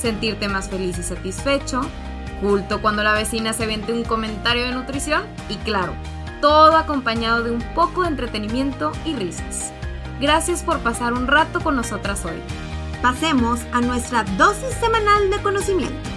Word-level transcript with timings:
sentirte 0.00 0.48
más 0.48 0.68
feliz 0.68 0.98
y 0.98 1.02
satisfecho, 1.02 1.82
culto 2.40 2.80
cuando 2.80 3.02
la 3.02 3.12
vecina 3.12 3.52
se 3.52 3.66
vende 3.66 3.92
un 3.92 4.04
comentario 4.04 4.64
de 4.64 4.72
nutrición 4.72 5.22
y 5.48 5.56
claro, 5.56 5.92
todo 6.40 6.76
acompañado 6.76 7.42
de 7.42 7.50
un 7.50 7.62
poco 7.74 8.02
de 8.02 8.08
entretenimiento 8.08 8.92
y 9.04 9.14
risas. 9.14 9.72
Gracias 10.20 10.62
por 10.62 10.80
pasar 10.80 11.12
un 11.12 11.26
rato 11.26 11.60
con 11.60 11.76
nosotras 11.76 12.24
hoy. 12.24 12.40
Pasemos 13.02 13.60
a 13.72 13.80
nuestra 13.80 14.24
dosis 14.36 14.74
semanal 14.80 15.30
de 15.30 15.42
conocimiento. 15.42 16.10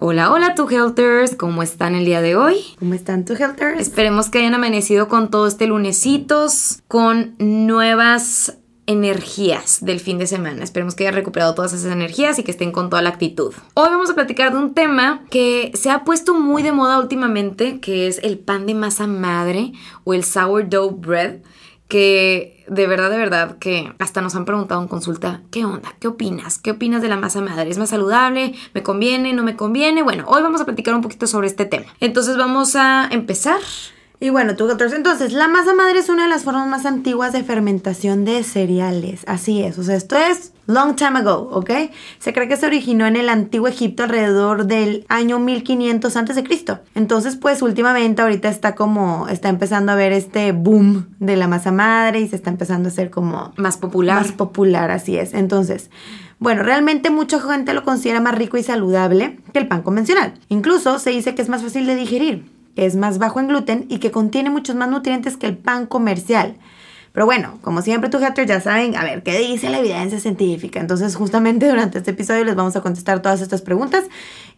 Hola, 0.00 0.32
hola, 0.32 0.54
tu 0.54 0.68
Helters, 0.68 1.34
¿cómo 1.34 1.62
están 1.62 1.96
el 1.96 2.04
día 2.04 2.22
de 2.22 2.36
hoy? 2.36 2.64
¿Cómo 2.78 2.94
están 2.94 3.24
tu 3.24 3.34
Helters? 3.34 3.80
Esperemos 3.80 4.30
que 4.30 4.38
hayan 4.38 4.54
amanecido 4.54 5.08
con 5.08 5.28
todo 5.28 5.48
este 5.48 5.66
lunesitos, 5.66 6.82
con 6.86 7.34
nuevas 7.38 8.58
energías 8.88 9.84
del 9.84 10.00
fin 10.00 10.18
de 10.18 10.26
semana. 10.26 10.64
Esperemos 10.64 10.94
que 10.94 11.04
hayan 11.04 11.14
recuperado 11.14 11.54
todas 11.54 11.74
esas 11.74 11.92
energías 11.92 12.38
y 12.38 12.42
que 12.42 12.50
estén 12.50 12.72
con 12.72 12.88
toda 12.88 13.02
la 13.02 13.10
actitud. 13.10 13.52
Hoy 13.74 13.90
vamos 13.90 14.08
a 14.08 14.14
platicar 14.14 14.50
de 14.50 14.58
un 14.58 14.72
tema 14.72 15.24
que 15.30 15.70
se 15.74 15.90
ha 15.90 16.04
puesto 16.04 16.34
muy 16.34 16.62
de 16.62 16.72
moda 16.72 16.98
últimamente, 16.98 17.80
que 17.80 18.08
es 18.08 18.18
el 18.22 18.38
pan 18.38 18.64
de 18.66 18.72
masa 18.72 19.06
madre 19.06 19.72
o 20.04 20.14
el 20.14 20.24
sourdough 20.24 20.98
bread, 20.98 21.40
que 21.86 22.64
de 22.66 22.86
verdad, 22.86 23.10
de 23.10 23.18
verdad, 23.18 23.58
que 23.58 23.92
hasta 23.98 24.22
nos 24.22 24.34
han 24.34 24.46
preguntado 24.46 24.80
en 24.80 24.88
consulta, 24.88 25.42
¿qué 25.50 25.66
onda? 25.66 25.94
¿Qué 26.00 26.08
opinas? 26.08 26.58
¿Qué 26.58 26.70
opinas 26.70 27.02
de 27.02 27.08
la 27.08 27.16
masa 27.16 27.42
madre? 27.42 27.68
¿Es 27.68 27.76
más 27.76 27.90
saludable? 27.90 28.54
¿Me 28.72 28.82
conviene? 28.82 29.34
¿No 29.34 29.42
me 29.42 29.54
conviene? 29.54 30.02
Bueno, 30.02 30.24
hoy 30.28 30.40
vamos 30.40 30.62
a 30.62 30.64
platicar 30.64 30.94
un 30.94 31.02
poquito 31.02 31.26
sobre 31.26 31.46
este 31.46 31.66
tema. 31.66 31.86
Entonces 32.00 32.38
vamos 32.38 32.74
a 32.74 33.06
empezar 33.10 33.60
y 34.20 34.30
bueno, 34.30 34.56
tú, 34.56 34.68
entonces, 34.68 35.32
la 35.32 35.46
masa 35.46 35.74
madre 35.74 36.00
es 36.00 36.08
una 36.08 36.24
de 36.24 36.28
las 36.28 36.42
formas 36.42 36.66
más 36.66 36.86
antiguas 36.86 37.32
de 37.32 37.44
fermentación 37.44 38.24
de 38.24 38.42
cereales. 38.42 39.22
Así 39.28 39.62
es, 39.62 39.78
o 39.78 39.84
sea, 39.84 39.94
esto 39.94 40.16
es 40.16 40.52
long 40.66 40.96
time 40.96 41.20
ago, 41.20 41.48
¿ok? 41.52 41.70
Se 42.18 42.32
cree 42.32 42.48
que 42.48 42.56
se 42.56 42.66
originó 42.66 43.06
en 43.06 43.14
el 43.14 43.28
antiguo 43.28 43.68
Egipto 43.68 44.02
alrededor 44.02 44.66
del 44.66 45.06
año 45.08 45.38
1500 45.38 46.16
antes 46.16 46.34
de 46.34 46.42
Cristo. 46.42 46.80
Entonces, 46.96 47.36
pues 47.36 47.62
últimamente 47.62 48.20
ahorita 48.20 48.48
está 48.48 48.74
como, 48.74 49.28
está 49.28 49.50
empezando 49.50 49.92
a 49.92 49.94
ver 49.94 50.12
este 50.12 50.50
boom 50.50 51.14
de 51.20 51.36
la 51.36 51.46
masa 51.46 51.70
madre 51.70 52.18
y 52.20 52.28
se 52.28 52.34
está 52.34 52.50
empezando 52.50 52.88
a 52.88 52.92
hacer 52.92 53.10
como... 53.10 53.52
Más 53.56 53.76
popular. 53.76 54.16
Más 54.16 54.32
popular, 54.32 54.90
así 54.90 55.16
es. 55.16 55.32
Entonces... 55.34 55.90
Bueno, 56.40 56.62
realmente 56.62 57.10
mucha 57.10 57.40
gente 57.40 57.74
lo 57.74 57.82
considera 57.82 58.20
más 58.20 58.32
rico 58.32 58.56
y 58.56 58.62
saludable 58.62 59.40
que 59.52 59.58
el 59.58 59.66
pan 59.66 59.82
convencional. 59.82 60.34
Incluso 60.48 61.00
se 61.00 61.10
dice 61.10 61.34
que 61.34 61.42
es 61.42 61.48
más 61.48 61.64
fácil 61.64 61.84
de 61.84 61.96
digerir 61.96 62.57
es 62.86 62.96
más 62.96 63.18
bajo 63.18 63.40
en 63.40 63.48
gluten 63.48 63.86
y 63.88 63.98
que 63.98 64.10
contiene 64.10 64.50
muchos 64.50 64.76
más 64.76 64.88
nutrientes 64.88 65.36
que 65.36 65.46
el 65.46 65.56
pan 65.56 65.86
comercial. 65.86 66.56
Pero 67.12 67.26
bueno, 67.26 67.58
como 67.62 67.82
siempre, 67.82 68.10
tu 68.10 68.18
haters 68.18 68.48
ya 68.48 68.60
saben, 68.60 68.96
a 68.96 69.02
ver, 69.02 69.22
¿qué 69.22 69.38
dice 69.38 69.70
la 69.70 69.80
evidencia 69.80 70.20
científica? 70.20 70.78
Entonces, 70.78 71.16
justamente 71.16 71.68
durante 71.68 71.98
este 71.98 72.12
episodio 72.12 72.44
les 72.44 72.54
vamos 72.54 72.76
a 72.76 72.80
contestar 72.80 73.22
todas 73.22 73.40
estas 73.40 73.62
preguntas 73.62 74.04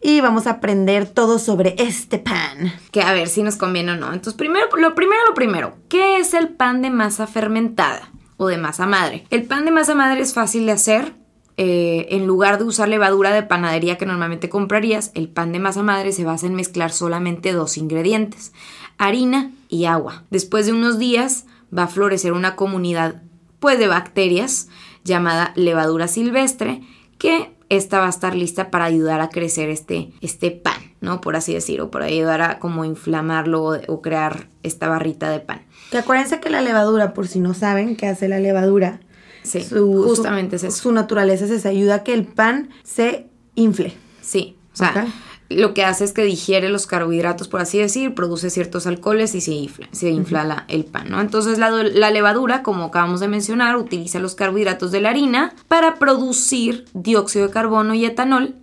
y 0.01 0.21
vamos 0.21 0.47
a 0.47 0.51
aprender 0.51 1.07
todo 1.07 1.39
sobre 1.39 1.75
este 1.79 2.19
pan. 2.19 2.71
Que 2.91 3.01
a 3.01 3.13
ver 3.13 3.29
si 3.29 3.41
nos 3.41 3.55
conviene 3.55 3.93
o 3.93 3.95
no. 3.95 4.07
Entonces, 4.07 4.35
primero, 4.35 4.67
lo 4.77 4.93
primero, 4.93 5.21
lo 5.27 5.33
primero, 5.33 5.75
¿qué 5.89 6.17
es 6.17 6.33
el 6.33 6.49
pan 6.49 6.81
de 6.81 6.89
masa 6.89 7.25
fermentada 7.25 8.11
o 8.37 8.47
de 8.47 8.57
masa 8.57 8.85
madre? 8.85 9.25
El 9.29 9.43
pan 9.43 9.65
de 9.65 9.71
masa 9.71 9.95
madre 9.95 10.21
es 10.21 10.33
fácil 10.33 10.65
de 10.65 10.73
hacer, 10.73 11.13
eh, 11.57 12.07
en 12.09 12.27
lugar 12.27 12.57
de 12.57 12.63
usar 12.63 12.87
levadura 12.89 13.31
de 13.31 13.43
panadería 13.43 13.97
que 13.97 14.05
normalmente 14.05 14.49
comprarías, 14.49 15.11
el 15.13 15.29
pan 15.29 15.51
de 15.51 15.59
masa 15.59 15.83
madre 15.83 16.11
se 16.11 16.23
basa 16.23 16.47
en 16.47 16.55
mezclar 16.55 16.91
solamente 16.91 17.51
dos 17.53 17.77
ingredientes, 17.77 18.53
harina 18.97 19.51
y 19.69 19.85
agua. 19.85 20.23
Después 20.29 20.65
de 20.65 20.73
unos 20.73 20.97
días 20.97 21.45
va 21.75 21.83
a 21.83 21.87
florecer 21.87 22.33
una 22.33 22.55
comunidad 22.55 23.21
pues 23.59 23.77
de 23.79 23.87
bacterias 23.87 24.69
llamada 25.03 25.53
levadura 25.55 26.07
silvestre 26.07 26.81
que 27.17 27.51
esta 27.69 27.99
va 27.99 28.07
a 28.07 28.09
estar 28.09 28.35
lista 28.35 28.69
para 28.69 28.83
ayudar 28.83 29.21
a 29.21 29.29
crecer 29.29 29.69
este, 29.69 30.11
este 30.19 30.51
pan, 30.51 30.81
¿no? 30.99 31.21
Por 31.21 31.37
así 31.37 31.53
decirlo, 31.53 31.89
para 31.89 32.05
ayudar 32.05 32.41
a 32.41 32.59
como 32.59 32.83
inflamarlo 32.83 33.79
o, 33.87 34.01
crear 34.01 34.49
esta 34.61 34.89
barrita 34.89 35.29
de 35.29 35.39
pan. 35.39 35.61
Que 35.89 35.99
acuérdense 35.99 36.41
que 36.41 36.49
la 36.49 36.61
levadura, 36.61 37.13
por 37.13 37.29
si 37.29 37.39
no 37.39 37.53
saben 37.53 37.95
qué 37.95 38.07
hace 38.07 38.27
la 38.27 38.39
levadura, 38.39 38.99
Sí, 39.43 39.65
justamente 39.69 40.59
su, 40.59 40.67
es 40.67 40.73
eso. 40.73 40.83
Su 40.83 40.91
naturaleza 40.91 41.45
es 41.45 41.51
esa, 41.51 41.69
ayuda 41.69 41.95
a 41.95 42.03
que 42.03 42.13
el 42.13 42.25
pan 42.25 42.69
se 42.83 43.27
infle. 43.55 43.93
Sí, 44.21 44.55
o 44.73 44.75
sea, 44.75 45.07
lo 45.49 45.73
que 45.73 45.83
hace 45.83 46.03
es 46.03 46.13
que 46.13 46.23
digiere 46.23 46.69
los 46.69 46.87
carbohidratos, 46.87 47.47
por 47.47 47.61
así 47.61 47.77
decir, 47.77 48.13
produce 48.13 48.49
ciertos 48.49 48.87
alcoholes 48.87 49.35
y 49.35 49.41
se 49.41 49.51
infla, 49.51 49.87
se 49.91 50.09
infla 50.09 50.65
el 50.67 50.85
pan, 50.85 51.09
¿no? 51.09 51.19
Entonces 51.19 51.57
la, 51.57 51.69
la, 51.69 52.11
levadura, 52.11 52.63
como 52.63 52.85
acabamos 52.85 53.19
de 53.19 53.27
mencionar, 53.27 53.75
utiliza 53.75 54.19
los 54.19 54.35
carbohidratos 54.35 54.91
de 54.91 55.01
la 55.01 55.09
harina 55.09 55.53
para 55.67 55.95
producir 55.95 56.85
dióxido 56.93 57.47
de 57.47 57.53
carbono 57.53 57.93
y 57.93 58.05
etanol 58.05 58.55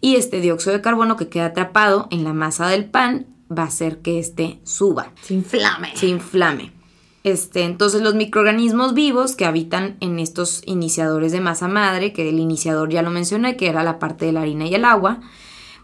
y 0.00 0.16
este 0.16 0.40
dióxido 0.40 0.74
de 0.74 0.82
carbono 0.82 1.16
que 1.16 1.28
queda 1.28 1.46
atrapado 1.46 2.08
en 2.10 2.24
la 2.24 2.34
masa 2.34 2.68
del 2.68 2.84
pan 2.84 3.26
va 3.50 3.62
a 3.62 3.66
hacer 3.66 4.02
que 4.02 4.18
este 4.18 4.60
suba. 4.64 5.12
Se 5.22 5.32
inflame. 5.34 5.92
Se 5.94 6.06
inflame. 6.06 6.73
Este, 7.24 7.62
entonces 7.62 8.02
los 8.02 8.14
microorganismos 8.14 8.92
vivos 8.92 9.34
que 9.34 9.46
habitan 9.46 9.96
en 10.00 10.18
estos 10.18 10.62
iniciadores 10.66 11.32
de 11.32 11.40
masa 11.40 11.68
madre, 11.68 12.12
que 12.12 12.28
el 12.28 12.38
iniciador 12.38 12.90
ya 12.90 13.00
lo 13.00 13.10
mencioné, 13.10 13.56
que 13.56 13.68
era 13.68 13.82
la 13.82 13.98
parte 13.98 14.26
de 14.26 14.32
la 14.32 14.42
harina 14.42 14.66
y 14.66 14.74
el 14.74 14.84
agua, 14.84 15.20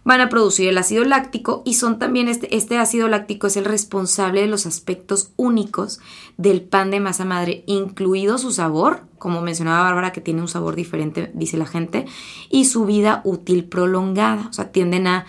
van 0.04 0.20
a 0.20 0.28
producir 0.28 0.68
el 0.68 0.76
ácido 0.76 1.02
láctico 1.04 1.62
y 1.64 1.74
son 1.74 1.98
también 1.98 2.28
este, 2.28 2.54
este 2.54 2.76
ácido 2.76 3.08
láctico 3.08 3.46
es 3.46 3.56
el 3.56 3.64
responsable 3.64 4.42
de 4.42 4.48
los 4.48 4.66
aspectos 4.66 5.32
únicos 5.36 6.00
del 6.36 6.60
pan 6.60 6.90
de 6.90 7.00
masa 7.00 7.24
madre, 7.24 7.64
incluido 7.66 8.36
su 8.36 8.52
sabor, 8.52 9.04
como 9.18 9.40
mencionaba 9.40 9.84
Bárbara, 9.84 10.12
que 10.12 10.20
tiene 10.20 10.42
un 10.42 10.48
sabor 10.48 10.74
diferente, 10.76 11.30
dice 11.32 11.56
la 11.56 11.66
gente, 11.66 12.04
y 12.50 12.66
su 12.66 12.84
vida 12.84 13.22
útil 13.24 13.64
prolongada, 13.64 14.46
o 14.48 14.52
sea, 14.52 14.72
tienden 14.72 15.06
a 15.06 15.24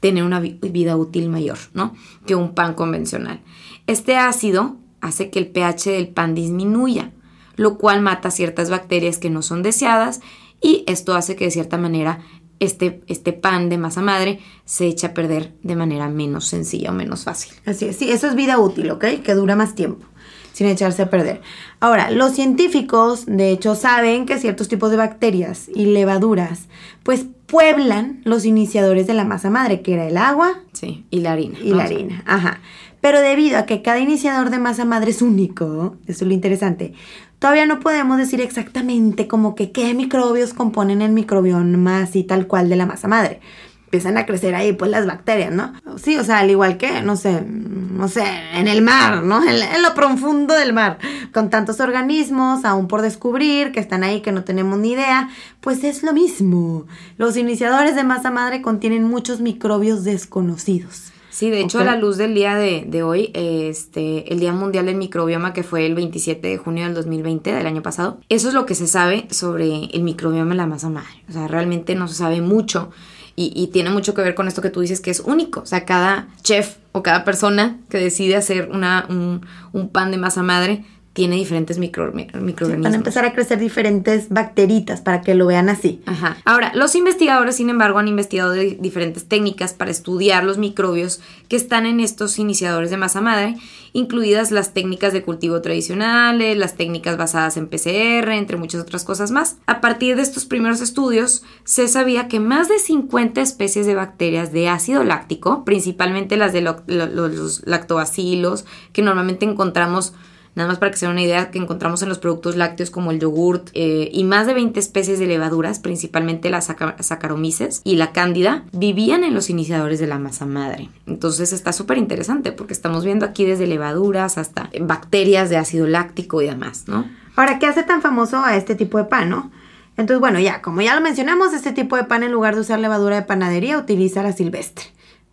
tener 0.00 0.24
una 0.24 0.40
vida 0.40 0.96
útil 0.96 1.28
mayor, 1.28 1.58
¿no? 1.74 1.94
Que 2.26 2.34
un 2.34 2.54
pan 2.54 2.72
convencional. 2.72 3.42
Este 3.86 4.16
ácido 4.16 4.76
hace 5.00 5.30
que 5.30 5.38
el 5.38 5.48
pH 5.48 5.90
del 5.90 6.08
pan 6.08 6.34
disminuya, 6.34 7.12
lo 7.56 7.78
cual 7.78 8.00
mata 8.02 8.30
ciertas 8.30 8.70
bacterias 8.70 9.18
que 9.18 9.30
no 9.30 9.42
son 9.42 9.62
deseadas 9.62 10.20
y 10.60 10.84
esto 10.86 11.14
hace 11.14 11.36
que 11.36 11.46
de 11.46 11.50
cierta 11.50 11.78
manera 11.78 12.20
este, 12.58 13.02
este 13.06 13.32
pan 13.32 13.68
de 13.68 13.78
masa 13.78 14.02
madre 14.02 14.40
se 14.64 14.86
eche 14.86 15.06
a 15.06 15.14
perder 15.14 15.54
de 15.62 15.76
manera 15.76 16.08
menos 16.08 16.46
sencilla 16.46 16.90
o 16.90 16.94
menos 16.94 17.24
fácil. 17.24 17.52
Así 17.64 17.86
es, 17.86 17.96
sí, 17.96 18.10
eso 18.10 18.26
es 18.26 18.34
vida 18.34 18.58
útil, 18.58 18.90
¿ok? 18.90 19.04
Que 19.24 19.34
dura 19.34 19.56
más 19.56 19.74
tiempo 19.74 20.06
sin 20.52 20.66
echarse 20.66 21.02
a 21.02 21.10
perder. 21.10 21.40
Ahora, 21.80 22.10
los 22.10 22.32
científicos, 22.32 23.24
de 23.26 23.50
hecho, 23.50 23.74
saben 23.74 24.26
que 24.26 24.38
ciertos 24.38 24.68
tipos 24.68 24.90
de 24.90 24.96
bacterias 24.96 25.68
y 25.74 25.86
levaduras, 25.86 26.68
pues 27.02 27.26
pueblan 27.46 28.20
los 28.24 28.44
iniciadores 28.44 29.06
de 29.06 29.14
la 29.14 29.24
masa 29.24 29.48
madre, 29.50 29.80
que 29.80 29.94
era 29.94 30.06
el 30.06 30.16
agua. 30.16 30.60
Sí, 30.72 31.06
y 31.10 31.20
la 31.20 31.32
harina. 31.32 31.58
Y 31.60 31.72
la 31.72 31.84
harina, 31.84 32.22
ajá. 32.26 32.60
Pero 33.00 33.20
debido 33.20 33.58
a 33.58 33.66
que 33.66 33.82
cada 33.82 33.98
iniciador 33.98 34.50
de 34.50 34.58
masa 34.58 34.84
madre 34.84 35.10
es 35.10 35.22
único, 35.22 35.96
eso 36.06 36.24
es 36.24 36.28
lo 36.28 36.34
interesante, 36.34 36.92
todavía 37.38 37.66
no 37.66 37.80
podemos 37.80 38.18
decir 38.18 38.40
exactamente 38.40 39.26
como 39.26 39.54
que 39.54 39.72
qué 39.72 39.94
microbios 39.94 40.52
componen 40.52 41.00
el 41.00 41.12
microbioma 41.12 42.02
así 42.02 42.24
tal 42.24 42.46
cual 42.46 42.68
de 42.68 42.76
la 42.76 42.86
masa 42.86 43.08
madre. 43.08 43.40
Empiezan 43.86 44.18
a 44.18 44.26
crecer 44.26 44.54
ahí 44.54 44.72
pues 44.72 44.88
las 44.88 45.04
bacterias, 45.04 45.52
¿no? 45.52 45.72
Sí, 45.96 46.16
o 46.16 46.22
sea, 46.22 46.38
al 46.38 46.50
igual 46.50 46.76
que, 46.76 47.02
no 47.02 47.16
sé, 47.16 47.42
no 47.42 48.06
sé, 48.06 48.22
en 48.54 48.68
el 48.68 48.82
mar, 48.82 49.24
¿no? 49.24 49.42
En, 49.42 49.60
en 49.60 49.82
lo 49.82 49.94
profundo 49.94 50.54
del 50.54 50.72
mar, 50.72 50.98
con 51.32 51.50
tantos 51.50 51.80
organismos 51.80 52.64
aún 52.64 52.86
por 52.86 53.02
descubrir 53.02 53.72
que 53.72 53.80
están 53.80 54.04
ahí 54.04 54.20
que 54.20 54.30
no 54.30 54.44
tenemos 54.44 54.78
ni 54.78 54.92
idea, 54.92 55.28
pues 55.60 55.82
es 55.82 56.04
lo 56.04 56.12
mismo. 56.12 56.86
Los 57.16 57.36
iniciadores 57.36 57.96
de 57.96 58.04
masa 58.04 58.30
madre 58.30 58.62
contienen 58.62 59.02
muchos 59.02 59.40
microbios 59.40 60.04
desconocidos. 60.04 61.10
Sí, 61.40 61.48
de 61.48 61.62
hecho, 61.62 61.78
a 61.78 61.84
la 61.84 61.96
luz 61.96 62.18
del 62.18 62.34
día 62.34 62.54
de, 62.54 63.02
hoy, 63.02 63.30
este, 63.32 64.30
el 64.30 64.40
Día 64.40 64.52
Mundial 64.52 64.84
del 64.84 64.96
Microbioma, 64.96 65.54
que 65.54 65.62
fue 65.62 65.86
el 65.86 65.94
27 65.94 66.46
de 66.46 66.58
junio 66.58 66.84
del 66.84 66.92
2020, 66.92 67.54
del 67.54 67.66
año 67.66 67.80
pasado, 67.80 68.20
eso 68.28 68.48
es 68.48 68.52
lo 68.52 68.66
que 68.66 68.74
se 68.74 68.86
sabe 68.86 69.26
sobre 69.30 69.86
el 69.86 70.02
microbioma 70.02 70.50
en 70.50 70.58
la 70.58 70.66
masa 70.66 70.90
madre. 70.90 71.24
O 71.30 71.32
sea, 71.32 71.48
realmente 71.48 71.94
no 71.94 72.08
se 72.08 72.14
sabe 72.16 72.42
mucho 72.42 72.90
y, 73.36 73.68
tiene 73.68 73.88
mucho 73.88 74.12
que 74.12 74.20
ver 74.20 74.34
con 74.34 74.48
esto 74.48 74.60
que 74.60 74.68
tú 74.68 74.80
dices 74.80 75.00
que 75.00 75.10
es 75.10 75.20
único. 75.20 75.60
O 75.60 75.66
sea, 75.66 75.86
cada 75.86 76.28
chef 76.42 76.76
o 76.92 77.02
cada 77.02 77.24
persona 77.24 77.78
que 77.88 77.96
decide 77.96 78.36
hacer 78.36 78.68
una, 78.70 79.06
un, 79.08 79.88
pan 79.88 80.10
de 80.10 80.18
masa 80.18 80.42
madre 80.42 80.84
tiene 81.12 81.34
diferentes 81.36 81.78
micro, 81.78 82.12
microorganismos. 82.12 82.84
van 82.84 82.92
a 82.92 82.96
empezar 82.96 83.24
a 83.24 83.32
crecer 83.32 83.58
diferentes 83.58 84.28
bacteritas 84.28 85.00
para 85.00 85.22
que 85.22 85.34
lo 85.34 85.46
vean 85.46 85.68
así. 85.68 86.00
Ajá. 86.06 86.36
Ahora, 86.44 86.70
los 86.74 86.94
investigadores, 86.94 87.56
sin 87.56 87.68
embargo, 87.68 87.98
han 87.98 88.06
investigado 88.06 88.52
diferentes 88.52 89.26
técnicas 89.26 89.74
para 89.74 89.90
estudiar 89.90 90.44
los 90.44 90.56
microbios 90.58 91.20
que 91.48 91.56
están 91.56 91.86
en 91.86 91.98
estos 91.98 92.38
iniciadores 92.38 92.90
de 92.90 92.96
masa 92.96 93.20
madre, 93.20 93.56
incluidas 93.92 94.52
las 94.52 94.72
técnicas 94.72 95.12
de 95.12 95.22
cultivo 95.22 95.60
tradicionales, 95.62 96.56
las 96.56 96.76
técnicas 96.76 97.16
basadas 97.16 97.56
en 97.56 97.66
PCR, 97.66 98.30
entre 98.30 98.56
muchas 98.56 98.80
otras 98.80 99.02
cosas 99.02 99.32
más. 99.32 99.56
A 99.66 99.80
partir 99.80 100.14
de 100.14 100.22
estos 100.22 100.44
primeros 100.44 100.80
estudios, 100.80 101.42
se 101.64 101.88
sabía 101.88 102.28
que 102.28 102.38
más 102.38 102.68
de 102.68 102.78
50 102.78 103.40
especies 103.40 103.84
de 103.84 103.96
bacterias 103.96 104.52
de 104.52 104.68
ácido 104.68 105.02
láctico, 105.02 105.64
principalmente 105.64 106.36
las 106.36 106.52
de 106.52 106.60
los 106.60 107.66
lactobacilos, 107.66 108.64
que 108.92 109.02
normalmente 109.02 109.44
encontramos 109.44 110.14
Nada 110.54 110.68
más 110.68 110.78
para 110.78 110.90
que 110.90 110.98
se 110.98 111.06
una 111.06 111.22
idea 111.22 111.50
que 111.50 111.58
encontramos 111.58 112.02
en 112.02 112.08
los 112.08 112.18
productos 112.18 112.56
lácteos 112.56 112.90
como 112.90 113.10
el 113.10 113.20
yogurt 113.20 113.70
eh, 113.72 114.10
y 114.12 114.24
más 114.24 114.46
de 114.46 114.54
20 114.54 114.78
especies 114.80 115.18
de 115.18 115.26
levaduras, 115.26 115.78
principalmente 115.78 116.50
las 116.50 116.66
saccharomyces 116.66 117.80
y 117.84 117.96
la 117.96 118.12
cándida, 118.12 118.64
vivían 118.72 119.24
en 119.24 119.34
los 119.34 119.48
iniciadores 119.48 120.00
de 120.00 120.06
la 120.06 120.18
masa 120.18 120.46
madre. 120.46 120.88
Entonces 121.06 121.52
está 121.52 121.72
súper 121.72 121.98
interesante 121.98 122.52
porque 122.52 122.72
estamos 122.72 123.04
viendo 123.04 123.26
aquí 123.26 123.44
desde 123.44 123.66
levaduras 123.66 124.38
hasta 124.38 124.70
bacterias 124.80 125.50
de 125.50 125.56
ácido 125.56 125.86
láctico 125.86 126.42
y 126.42 126.46
demás, 126.46 126.84
¿no? 126.88 127.04
Ahora, 127.36 127.58
¿qué 127.58 127.66
hace 127.66 127.84
tan 127.84 128.02
famoso 128.02 128.44
a 128.44 128.56
este 128.56 128.74
tipo 128.74 128.98
de 128.98 129.04
pan, 129.04 129.30
no? 129.30 129.50
Entonces, 129.96 130.20
bueno, 130.20 130.40
ya, 130.40 130.62
como 130.62 130.80
ya 130.82 130.94
lo 130.94 131.00
mencionamos, 131.00 131.52
este 131.52 131.72
tipo 131.72 131.96
de 131.96 132.04
pan 132.04 132.22
en 132.22 132.32
lugar 132.32 132.54
de 132.54 132.62
usar 132.62 132.78
levadura 132.78 133.16
de 133.16 133.22
panadería 133.22 133.78
utiliza 133.78 134.22
la 134.22 134.32
silvestre 134.32 134.84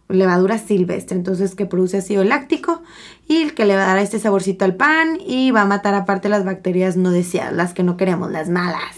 levadura 0.10 0.58
silvestre, 0.58 1.18
entonces 1.18 1.56
que 1.56 1.66
produce 1.66 1.98
ácido 1.98 2.24
láctico 2.24 2.82
y 3.28 3.50
que 3.52 3.66
le 3.66 3.76
va 3.76 3.84
a 3.84 3.88
dar 3.88 4.00
este 4.00 4.20
saborcito 4.20 4.66
al 4.66 4.76
pan 4.76 5.18
y 5.26 5.52
va 5.52 5.62
a 5.62 5.66
matar 5.66 5.94
aparte 5.94 6.30
las 6.30 6.46
bacterias 6.46 6.96
no 6.96 7.12
deseadas, 7.12 7.54
las 7.54 7.74
que 7.74 7.84
no 7.84 7.98
queremos, 7.98 8.32
las 8.32 8.50
malas. 8.50 8.96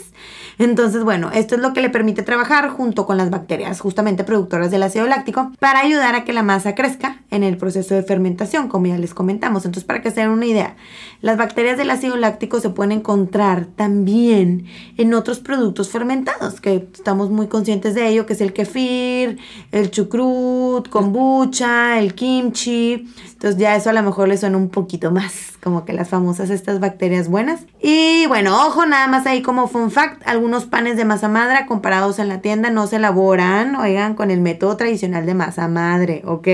Entonces, 0.60 1.06
bueno, 1.06 1.32
esto 1.34 1.56
es 1.56 1.62
lo 1.62 1.72
que 1.72 1.80
le 1.80 1.90
permite 1.90 2.22
trabajar 2.22 2.70
junto 2.70 3.06
con 3.06 3.16
las 3.16 3.30
bacterias 3.30 3.80
justamente 3.80 4.26
productoras 4.26 4.70
del 4.70 4.84
ácido 4.84 5.08
láctico 5.08 5.54
para 5.58 5.80
ayudar 5.80 6.16
a 6.16 6.26
que 6.26 6.34
la 6.34 6.44
masa 6.44 6.76
crezca 6.76 7.22
en 7.32 7.44
el 7.44 7.56
proceso 7.56 7.96
de 7.96 8.04
fermentación, 8.04 8.68
como 8.68 8.88
ya 8.88 8.98
les 8.98 9.14
comentamos. 9.14 9.64
Entonces, 9.64 9.86
para 9.86 10.02
que 10.02 10.12
se 10.12 10.20
den 10.20 10.32
una 10.32 10.46
idea, 10.46 10.76
las 11.22 11.38
bacterias 11.38 11.78
del 11.78 11.90
ácido 11.90 12.18
láctico 12.18 12.60
se 12.60 12.70
pueden 12.70 12.92
encontrar 12.92 13.68
también 13.68 14.66
en 14.98 15.14
otros 15.14 15.40
productos 15.40 15.90
fermentados, 15.90 16.60
que 16.60 16.90
estamos 16.94 17.30
muy 17.30 17.48
conscientes 17.48 17.96
de 17.96 18.10
ello, 18.10 18.26
que 18.26 18.34
es 18.34 18.42
el 18.42 18.52
kefir, 18.52 19.38
el 19.72 19.92
chucrut, 19.92 20.90
kombucha, 20.90 22.00
el 22.00 22.14
kimchi. 22.16 23.08
Entonces, 23.40 23.58
ya 23.58 23.74
eso 23.78 23.90
a 23.90 23.94
lo 23.94 24.04
mejor 24.04 24.28
le 24.28 24.36
suena 24.38 24.58
un 24.58 24.68
poquito 24.68 25.12
más 25.12 25.54
como 25.64 25.86
que 25.86 25.94
las 25.94 26.10
famosas 26.10 26.50
estas 26.50 26.82
bacterias 26.82 27.30
buenas. 27.30 27.62
Y 27.82 28.26
bueno, 28.28 28.68
ojo, 28.68 28.86
nada 28.86 29.08
más 29.08 29.26
ahí 29.26 29.42
como 29.42 29.70
fun 29.70 29.92
fact, 29.92 30.22
algunos 30.26 30.66
panes 30.66 30.98
de 30.98 31.06
masa 31.06 31.30
madre 31.30 31.66
comparados 31.66 32.20
en 32.20 32.28
la 32.28 32.42
tienda 32.42 32.70
no 32.70 32.86
se 32.86 32.98
elaboran, 32.98 33.78
oigan, 33.78 34.16
con 34.16 34.30
el 34.30 34.42
método 34.42 34.76
tradicional 34.76 35.26
de 35.26 35.36
masa 35.36 35.70
madre, 35.70 36.22
¿ok? 36.26 36.48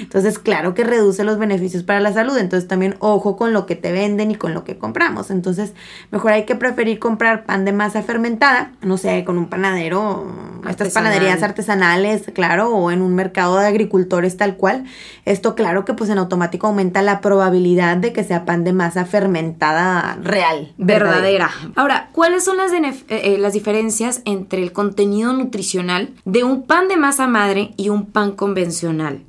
Entonces, 0.00 0.38
claro 0.38 0.74
que 0.74 0.84
reduce 0.84 1.24
los 1.24 1.38
beneficios 1.38 1.82
para 1.82 2.00
la 2.00 2.12
salud, 2.12 2.36
entonces 2.36 2.68
también 2.68 2.96
ojo 3.00 3.36
con 3.36 3.52
lo 3.52 3.66
que 3.66 3.76
te 3.76 3.92
venden 3.92 4.30
y 4.30 4.34
con 4.34 4.54
lo 4.54 4.64
que 4.64 4.78
compramos. 4.78 5.30
Entonces, 5.30 5.72
mejor 6.10 6.32
hay 6.32 6.44
que 6.44 6.54
preferir 6.54 6.98
comprar 6.98 7.44
pan 7.44 7.64
de 7.64 7.72
masa 7.72 8.02
fermentada, 8.02 8.72
no 8.82 8.96
sé, 8.98 9.24
con 9.24 9.38
un 9.38 9.46
panadero, 9.48 10.26
estas 10.68 10.92
panaderías 10.92 11.42
artesanales, 11.42 12.24
claro, 12.34 12.70
o 12.70 12.90
en 12.90 13.02
un 13.02 13.14
mercado 13.14 13.58
de 13.58 13.66
agricultores 13.66 14.36
tal 14.36 14.56
cual. 14.56 14.84
Esto 15.24 15.54
claro 15.54 15.84
que 15.84 15.94
pues 15.94 16.10
en 16.10 16.18
automático 16.18 16.66
aumenta 16.66 17.02
la 17.02 17.20
probabilidad 17.20 17.96
de 17.96 18.12
que 18.12 18.24
sea 18.24 18.44
pan 18.44 18.64
de 18.64 18.72
masa 18.72 19.04
fermentada 19.04 20.18
real. 20.22 20.72
Verdadera. 20.78 21.50
Ahora, 21.76 22.08
¿cuáles 22.12 22.44
son 22.44 22.56
las, 22.56 22.72
eh, 22.72 23.04
eh, 23.08 23.38
las 23.38 23.52
diferencias 23.52 24.22
entre 24.24 24.62
el 24.62 24.72
contenido 24.72 25.32
nutricional 25.32 26.10
de 26.24 26.44
un 26.44 26.62
pan 26.62 26.88
de 26.88 26.96
masa 26.96 27.26
madre 27.26 27.72
y 27.76 27.88
un 27.88 28.06
pan 28.06 28.32
convencional? 28.32 29.22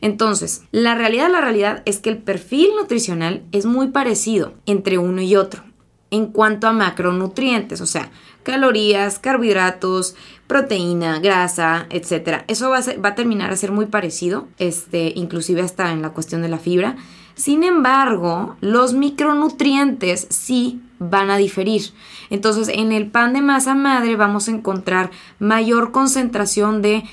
Entonces, 0.00 0.62
la 0.72 0.94
realidad, 0.94 1.30
la 1.30 1.40
realidad 1.40 1.82
es 1.84 1.98
que 1.98 2.10
el 2.10 2.18
perfil 2.18 2.70
nutricional 2.78 3.42
es 3.52 3.66
muy 3.66 3.88
parecido 3.88 4.54
entre 4.66 4.98
uno 4.98 5.22
y 5.22 5.36
otro 5.36 5.62
en 6.10 6.26
cuanto 6.26 6.66
a 6.66 6.72
macronutrientes, 6.72 7.80
o 7.80 7.86
sea, 7.86 8.10
calorías, 8.42 9.18
carbohidratos, 9.18 10.14
proteína, 10.46 11.18
grasa, 11.18 11.86
etc. 11.90 12.44
Eso 12.46 12.70
va 12.70 12.78
a, 12.78 13.00
va 13.04 13.08
a 13.10 13.14
terminar 13.14 13.50
a 13.50 13.56
ser 13.56 13.72
muy 13.72 13.86
parecido, 13.86 14.46
este, 14.58 15.12
inclusive 15.16 15.62
hasta 15.62 15.90
en 15.92 16.02
la 16.02 16.10
cuestión 16.10 16.42
de 16.42 16.48
la 16.48 16.58
fibra. 16.58 16.96
Sin 17.34 17.64
embargo, 17.64 18.56
los 18.60 18.94
micronutrientes 18.94 20.26
sí 20.30 20.80
van 20.98 21.30
a 21.30 21.36
diferir. 21.36 21.82
Entonces, 22.30 22.68
en 22.68 22.92
el 22.92 23.10
pan 23.10 23.34
de 23.34 23.42
masa 23.42 23.74
madre 23.74 24.16
vamos 24.16 24.48
a 24.48 24.52
encontrar 24.52 25.10
mayor 25.38 25.92
concentración 25.92 26.80
de 26.82 27.04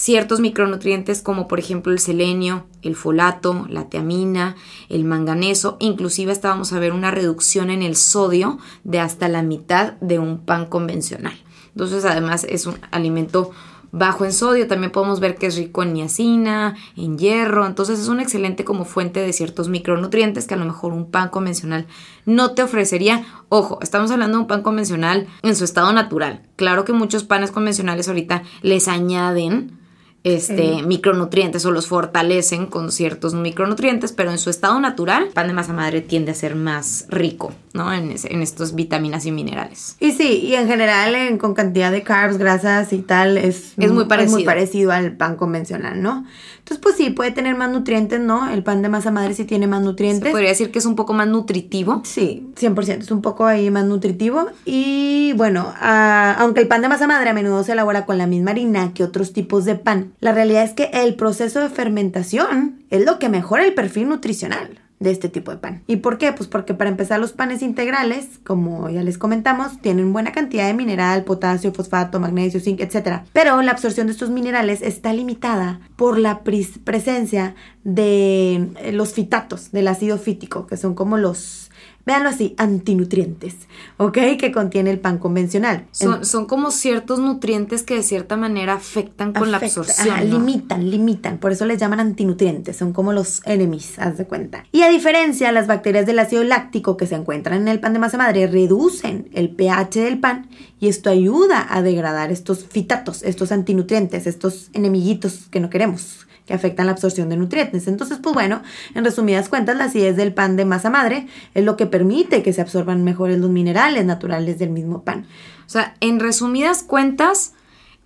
ciertos 0.00 0.40
micronutrientes 0.40 1.20
como 1.20 1.46
por 1.46 1.58
ejemplo 1.58 1.92
el 1.92 1.98
selenio, 1.98 2.64
el 2.80 2.96
folato, 2.96 3.66
la 3.68 3.90
teamina, 3.90 4.56
el 4.88 5.04
manganeso, 5.04 5.76
inclusive 5.78 6.32
hasta 6.32 6.48
vamos 6.48 6.72
a 6.72 6.78
ver 6.78 6.92
una 6.92 7.10
reducción 7.10 7.68
en 7.68 7.82
el 7.82 7.96
sodio 7.96 8.58
de 8.82 8.98
hasta 8.98 9.28
la 9.28 9.42
mitad 9.42 9.92
de 10.00 10.18
un 10.18 10.38
pan 10.38 10.64
convencional. 10.64 11.34
Entonces 11.74 12.06
además 12.06 12.46
es 12.48 12.64
un 12.64 12.78
alimento 12.92 13.50
bajo 13.92 14.24
en 14.24 14.32
sodio, 14.32 14.66
también 14.66 14.90
podemos 14.90 15.20
ver 15.20 15.36
que 15.36 15.48
es 15.48 15.56
rico 15.56 15.82
en 15.82 15.92
niacina, 15.92 16.76
en 16.96 17.18
hierro, 17.18 17.66
entonces 17.66 18.00
es 18.00 18.08
una 18.08 18.22
excelente 18.22 18.64
como 18.64 18.86
fuente 18.86 19.20
de 19.20 19.34
ciertos 19.34 19.68
micronutrientes 19.68 20.46
que 20.46 20.54
a 20.54 20.56
lo 20.56 20.64
mejor 20.64 20.94
un 20.94 21.10
pan 21.10 21.28
convencional 21.28 21.86
no 22.24 22.52
te 22.52 22.62
ofrecería. 22.62 23.26
Ojo, 23.50 23.78
estamos 23.82 24.10
hablando 24.10 24.38
de 24.38 24.42
un 24.44 24.48
pan 24.48 24.62
convencional 24.62 25.26
en 25.42 25.56
su 25.56 25.64
estado 25.64 25.92
natural. 25.92 26.40
Claro 26.56 26.86
que 26.86 26.94
muchos 26.94 27.24
panes 27.24 27.50
convencionales 27.50 28.08
ahorita 28.08 28.44
les 28.62 28.88
añaden 28.88 29.78
este, 30.22 30.82
micronutrientes 30.82 31.64
o 31.64 31.70
los 31.70 31.86
fortalecen 31.86 32.66
con 32.66 32.92
ciertos 32.92 33.34
micronutrientes, 33.34 34.12
pero 34.12 34.30
en 34.30 34.38
su 34.38 34.50
estado 34.50 34.78
natural, 34.78 35.24
el 35.24 35.32
pan 35.32 35.46
de 35.46 35.54
masa 35.54 35.72
madre 35.72 36.02
tiende 36.02 36.32
a 36.32 36.34
ser 36.34 36.56
más 36.56 37.06
rico, 37.08 37.52
¿no? 37.72 37.92
En, 37.92 38.14
en 38.22 38.42
estos 38.42 38.74
vitaminas 38.74 39.24
y 39.24 39.32
minerales. 39.32 39.96
Y 39.98 40.12
sí, 40.12 40.40
y 40.44 40.54
en 40.54 40.68
general 40.68 41.38
con 41.38 41.54
cantidad 41.54 41.90
de 41.90 42.02
carbs, 42.02 42.36
grasas 42.36 42.92
y 42.92 42.98
tal, 42.98 43.38
es, 43.38 43.72
es 43.78 43.90
muy 43.92 44.04
parecido. 44.04 44.36
muy 44.36 44.44
parecido 44.44 44.92
al 44.92 45.16
pan 45.16 45.36
convencional, 45.36 46.02
¿no? 46.02 46.26
Entonces, 46.70 46.84
pues 46.84 46.96
sí, 46.96 47.10
puede 47.10 47.32
tener 47.32 47.56
más 47.56 47.68
nutrientes, 47.68 48.20
¿no? 48.20 48.48
El 48.48 48.62
pan 48.62 48.80
de 48.80 48.88
masa 48.88 49.10
madre 49.10 49.34
sí 49.34 49.44
tiene 49.44 49.66
más 49.66 49.82
nutrientes. 49.82 50.28
Se 50.28 50.30
podría 50.30 50.50
decir 50.50 50.70
que 50.70 50.78
es 50.78 50.86
un 50.86 50.94
poco 50.94 51.12
más 51.12 51.26
nutritivo. 51.26 52.00
Sí, 52.04 52.52
100%, 52.54 53.00
es 53.00 53.10
un 53.10 53.22
poco 53.22 53.44
ahí 53.44 53.72
más 53.72 53.84
nutritivo. 53.86 54.46
Y 54.64 55.32
bueno, 55.36 55.74
ah, 55.80 56.36
aunque 56.38 56.60
el 56.60 56.68
pan 56.68 56.82
de 56.82 56.88
masa 56.88 57.08
madre 57.08 57.30
a 57.30 57.32
menudo 57.32 57.64
se 57.64 57.72
elabora 57.72 58.06
con 58.06 58.18
la 58.18 58.28
misma 58.28 58.52
harina 58.52 58.94
que 58.94 59.02
otros 59.02 59.32
tipos 59.32 59.64
de 59.64 59.74
pan, 59.74 60.12
la 60.20 60.30
realidad 60.30 60.62
es 60.62 60.72
que 60.72 60.90
el 60.92 61.16
proceso 61.16 61.58
de 61.58 61.70
fermentación 61.70 62.84
es 62.90 63.04
lo 63.04 63.18
que 63.18 63.28
mejora 63.28 63.64
el 63.64 63.74
perfil 63.74 64.08
nutricional 64.08 64.79
de 65.00 65.10
este 65.10 65.30
tipo 65.30 65.50
de 65.50 65.56
pan. 65.56 65.82
¿Y 65.86 65.96
por 65.96 66.18
qué? 66.18 66.32
Pues 66.32 66.48
porque 66.48 66.74
para 66.74 66.90
empezar 66.90 67.18
los 67.18 67.32
panes 67.32 67.62
integrales, 67.62 68.38
como 68.44 68.90
ya 68.90 69.02
les 69.02 69.16
comentamos, 69.16 69.80
tienen 69.80 70.12
buena 70.12 70.30
cantidad 70.30 70.66
de 70.66 70.74
mineral, 70.74 71.24
potasio, 71.24 71.72
fosfato, 71.72 72.20
magnesio, 72.20 72.60
zinc, 72.60 72.80
etc. 72.80 73.22
Pero 73.32 73.62
la 73.62 73.72
absorción 73.72 74.06
de 74.06 74.12
estos 74.12 74.28
minerales 74.28 74.82
está 74.82 75.14
limitada 75.14 75.80
por 75.96 76.18
la 76.18 76.42
presencia 76.42 77.54
de 77.82 78.68
eh, 78.78 78.92
los 78.92 79.14
fitatos, 79.14 79.72
del 79.72 79.88
ácido 79.88 80.18
fítico, 80.18 80.66
que 80.66 80.76
son 80.76 80.94
como 80.94 81.16
los 81.16 81.69
véanlo 82.06 82.28
así, 82.28 82.54
antinutrientes, 82.56 83.54
¿ok? 83.96 84.18
Que 84.38 84.52
contiene 84.52 84.90
el 84.90 84.98
pan 84.98 85.18
convencional. 85.18 85.86
Son, 85.90 86.46
como 86.46 86.70
ciertos 86.70 87.18
nutrientes 87.18 87.82
que 87.82 87.96
de 87.96 88.02
cierta 88.02 88.36
manera 88.36 88.74
afectan 88.74 89.32
con 89.32 89.50
la 89.50 89.58
absorción. 89.58 90.30
Limitan, 90.30 90.90
limitan, 90.90 91.38
por 91.38 91.52
eso 91.52 91.66
les 91.66 91.78
llaman 91.78 92.00
antinutrientes, 92.00 92.76
son 92.76 92.92
como 92.92 93.12
los 93.12 93.42
enemies, 93.46 93.98
haz 93.98 94.18
de 94.18 94.26
cuenta. 94.26 94.64
Y 94.72 94.82
a 94.82 94.88
diferencia, 94.88 95.52
las 95.52 95.66
bacterias 95.66 96.06
del 96.06 96.18
ácido 96.18 96.44
láctico 96.44 96.96
que 96.96 97.06
se 97.06 97.14
encuentran 97.14 97.62
en 97.62 97.68
el 97.68 97.80
pan 97.80 97.92
de 97.92 97.98
masa 97.98 98.18
madre 98.18 98.46
reducen 98.46 99.28
el 99.32 99.50
pH 99.50 100.00
del 100.00 100.18
pan 100.18 100.48
y 100.78 100.88
esto 100.88 101.10
ayuda 101.10 101.66
a 101.68 101.82
degradar 101.82 102.32
estos 102.32 102.64
fitatos, 102.64 103.22
estos 103.22 103.52
antinutrientes, 103.52 104.26
estos 104.26 104.70
enemiguitos 104.72 105.48
que 105.50 105.60
no 105.60 105.70
queremos 105.70 106.26
que 106.50 106.56
afectan 106.56 106.86
la 106.86 106.92
absorción 106.92 107.28
de 107.28 107.36
nutrientes. 107.36 107.86
Entonces, 107.86 108.18
pues 108.20 108.34
bueno, 108.34 108.60
en 108.96 109.04
resumidas 109.04 109.48
cuentas, 109.48 109.76
la 109.76 109.84
acidez 109.84 110.16
del 110.16 110.34
pan 110.34 110.56
de 110.56 110.64
masa 110.64 110.90
madre 110.90 111.28
es 111.54 111.64
lo 111.64 111.76
que 111.76 111.86
permite 111.86 112.42
que 112.42 112.52
se 112.52 112.60
absorban 112.60 113.04
mejores 113.04 113.38
los 113.38 113.50
minerales 113.50 114.04
naturales 114.04 114.58
del 114.58 114.70
mismo 114.70 115.04
pan. 115.04 115.26
O 115.64 115.70
sea, 115.70 115.94
en 116.00 116.18
resumidas 116.18 116.82
cuentas, 116.82 117.52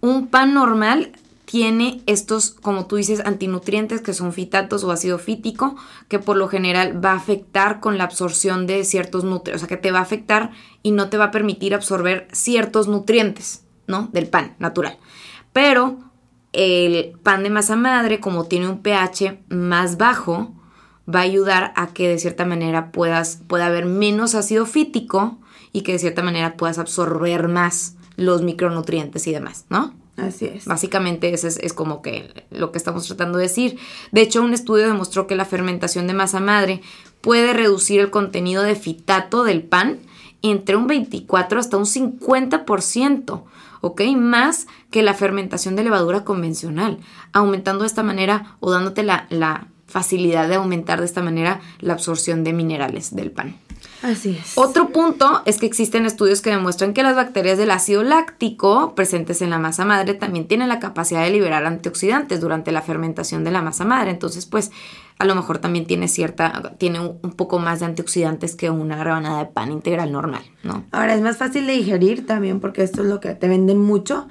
un 0.02 0.26
pan 0.26 0.52
normal 0.52 1.12
tiene 1.46 2.02
estos, 2.04 2.50
como 2.50 2.84
tú 2.86 2.96
dices, 2.96 3.22
antinutrientes 3.24 4.02
que 4.02 4.12
son 4.12 4.34
fitatos 4.34 4.84
o 4.84 4.90
ácido 4.90 5.18
fítico, 5.18 5.76
que 6.08 6.18
por 6.18 6.36
lo 6.36 6.48
general 6.48 7.02
va 7.02 7.12
a 7.12 7.16
afectar 7.16 7.80
con 7.80 7.96
la 7.96 8.04
absorción 8.04 8.66
de 8.66 8.84
ciertos 8.84 9.24
nutrientes, 9.24 9.62
o 9.62 9.66
sea, 9.66 9.74
que 9.74 9.80
te 9.80 9.90
va 9.90 10.00
a 10.00 10.02
afectar 10.02 10.50
y 10.82 10.90
no 10.90 11.08
te 11.08 11.16
va 11.16 11.26
a 11.26 11.30
permitir 11.30 11.74
absorber 11.74 12.28
ciertos 12.32 12.88
nutrientes, 12.88 13.64
¿no? 13.86 14.10
Del 14.12 14.26
pan 14.26 14.54
natural. 14.58 14.98
Pero 15.54 15.98
el 16.54 17.18
pan 17.22 17.42
de 17.42 17.50
masa 17.50 17.76
madre, 17.76 18.20
como 18.20 18.44
tiene 18.46 18.68
un 18.68 18.78
pH 18.80 19.38
más 19.48 19.98
bajo, 19.98 20.54
va 21.12 21.20
a 21.20 21.24
ayudar 21.24 21.72
a 21.76 21.88
que 21.88 22.08
de 22.08 22.18
cierta 22.18 22.46
manera 22.46 22.92
puedas, 22.92 23.40
pueda 23.46 23.66
haber 23.66 23.84
menos 23.84 24.34
ácido 24.34 24.64
fítico 24.64 25.38
y 25.72 25.82
que 25.82 25.92
de 25.92 25.98
cierta 25.98 26.22
manera 26.22 26.56
puedas 26.56 26.78
absorber 26.78 27.48
más 27.48 27.96
los 28.16 28.42
micronutrientes 28.42 29.26
y 29.26 29.32
demás, 29.32 29.66
¿no? 29.68 29.92
Así 30.16 30.46
es. 30.46 30.64
Básicamente 30.64 31.34
eso 31.34 31.48
es, 31.48 31.56
es, 31.56 31.72
como 31.72 32.00
que 32.00 32.46
lo 32.52 32.70
que 32.70 32.78
estamos 32.78 33.04
tratando 33.04 33.38
de 33.38 33.44
decir. 33.44 33.78
De 34.12 34.20
hecho, 34.20 34.42
un 34.42 34.54
estudio 34.54 34.86
demostró 34.86 35.26
que 35.26 35.34
la 35.34 35.44
fermentación 35.44 36.06
de 36.06 36.14
masa 36.14 36.38
madre 36.38 36.82
puede 37.20 37.52
reducir 37.52 37.98
el 37.98 38.10
contenido 38.10 38.62
de 38.62 38.76
fitato 38.76 39.42
del 39.42 39.64
pan 39.64 39.98
entre 40.42 40.76
un 40.76 40.86
24 40.86 41.58
hasta 41.58 41.76
un 41.76 41.86
50%, 41.86 43.42
¿ok? 43.84 44.00
Más 44.16 44.66
que 44.90 45.02
la 45.02 45.12
fermentación 45.12 45.76
de 45.76 45.84
levadura 45.84 46.24
convencional, 46.24 47.00
aumentando 47.32 47.82
de 47.82 47.88
esta 47.88 48.02
manera 48.02 48.56
o 48.60 48.70
dándote 48.70 49.02
la, 49.02 49.26
la 49.28 49.66
facilidad 49.86 50.48
de 50.48 50.54
aumentar 50.54 51.00
de 51.00 51.06
esta 51.06 51.22
manera 51.22 51.60
la 51.80 51.92
absorción 51.92 52.44
de 52.44 52.54
minerales 52.54 53.14
del 53.14 53.30
pan. 53.30 53.56
Así 54.04 54.38
es. 54.38 54.52
Otro 54.58 54.90
punto 54.90 55.40
es 55.46 55.56
que 55.56 55.64
existen 55.64 56.04
estudios 56.04 56.42
que 56.42 56.50
demuestran 56.50 56.92
que 56.92 57.02
las 57.02 57.16
bacterias 57.16 57.56
del 57.56 57.70
ácido 57.70 58.02
láctico 58.02 58.94
presentes 58.94 59.40
en 59.40 59.48
la 59.48 59.58
masa 59.58 59.86
madre 59.86 60.12
también 60.12 60.46
tienen 60.46 60.68
la 60.68 60.78
capacidad 60.78 61.22
de 61.22 61.30
liberar 61.30 61.64
antioxidantes 61.64 62.38
durante 62.38 62.70
la 62.70 62.82
fermentación 62.82 63.44
de 63.44 63.50
la 63.50 63.62
masa 63.62 63.86
madre. 63.86 64.10
Entonces, 64.10 64.44
pues, 64.44 64.72
a 65.18 65.24
lo 65.24 65.34
mejor 65.34 65.56
también 65.56 65.86
tiene 65.86 66.08
cierta, 66.08 66.74
tiene 66.76 67.00
un 67.00 67.32
poco 67.32 67.58
más 67.58 67.80
de 67.80 67.86
antioxidantes 67.86 68.56
que 68.56 68.68
una 68.68 69.02
rebanada 69.02 69.38
de 69.38 69.46
pan 69.46 69.72
integral 69.72 70.12
normal, 70.12 70.42
¿no? 70.62 70.84
Ahora 70.92 71.14
es 71.14 71.22
más 71.22 71.38
fácil 71.38 71.66
de 71.66 71.72
digerir 71.72 72.26
también 72.26 72.60
porque 72.60 72.82
esto 72.82 73.00
es 73.00 73.08
lo 73.08 73.20
que 73.20 73.34
te 73.34 73.48
venden 73.48 73.80
mucho. 73.80 74.28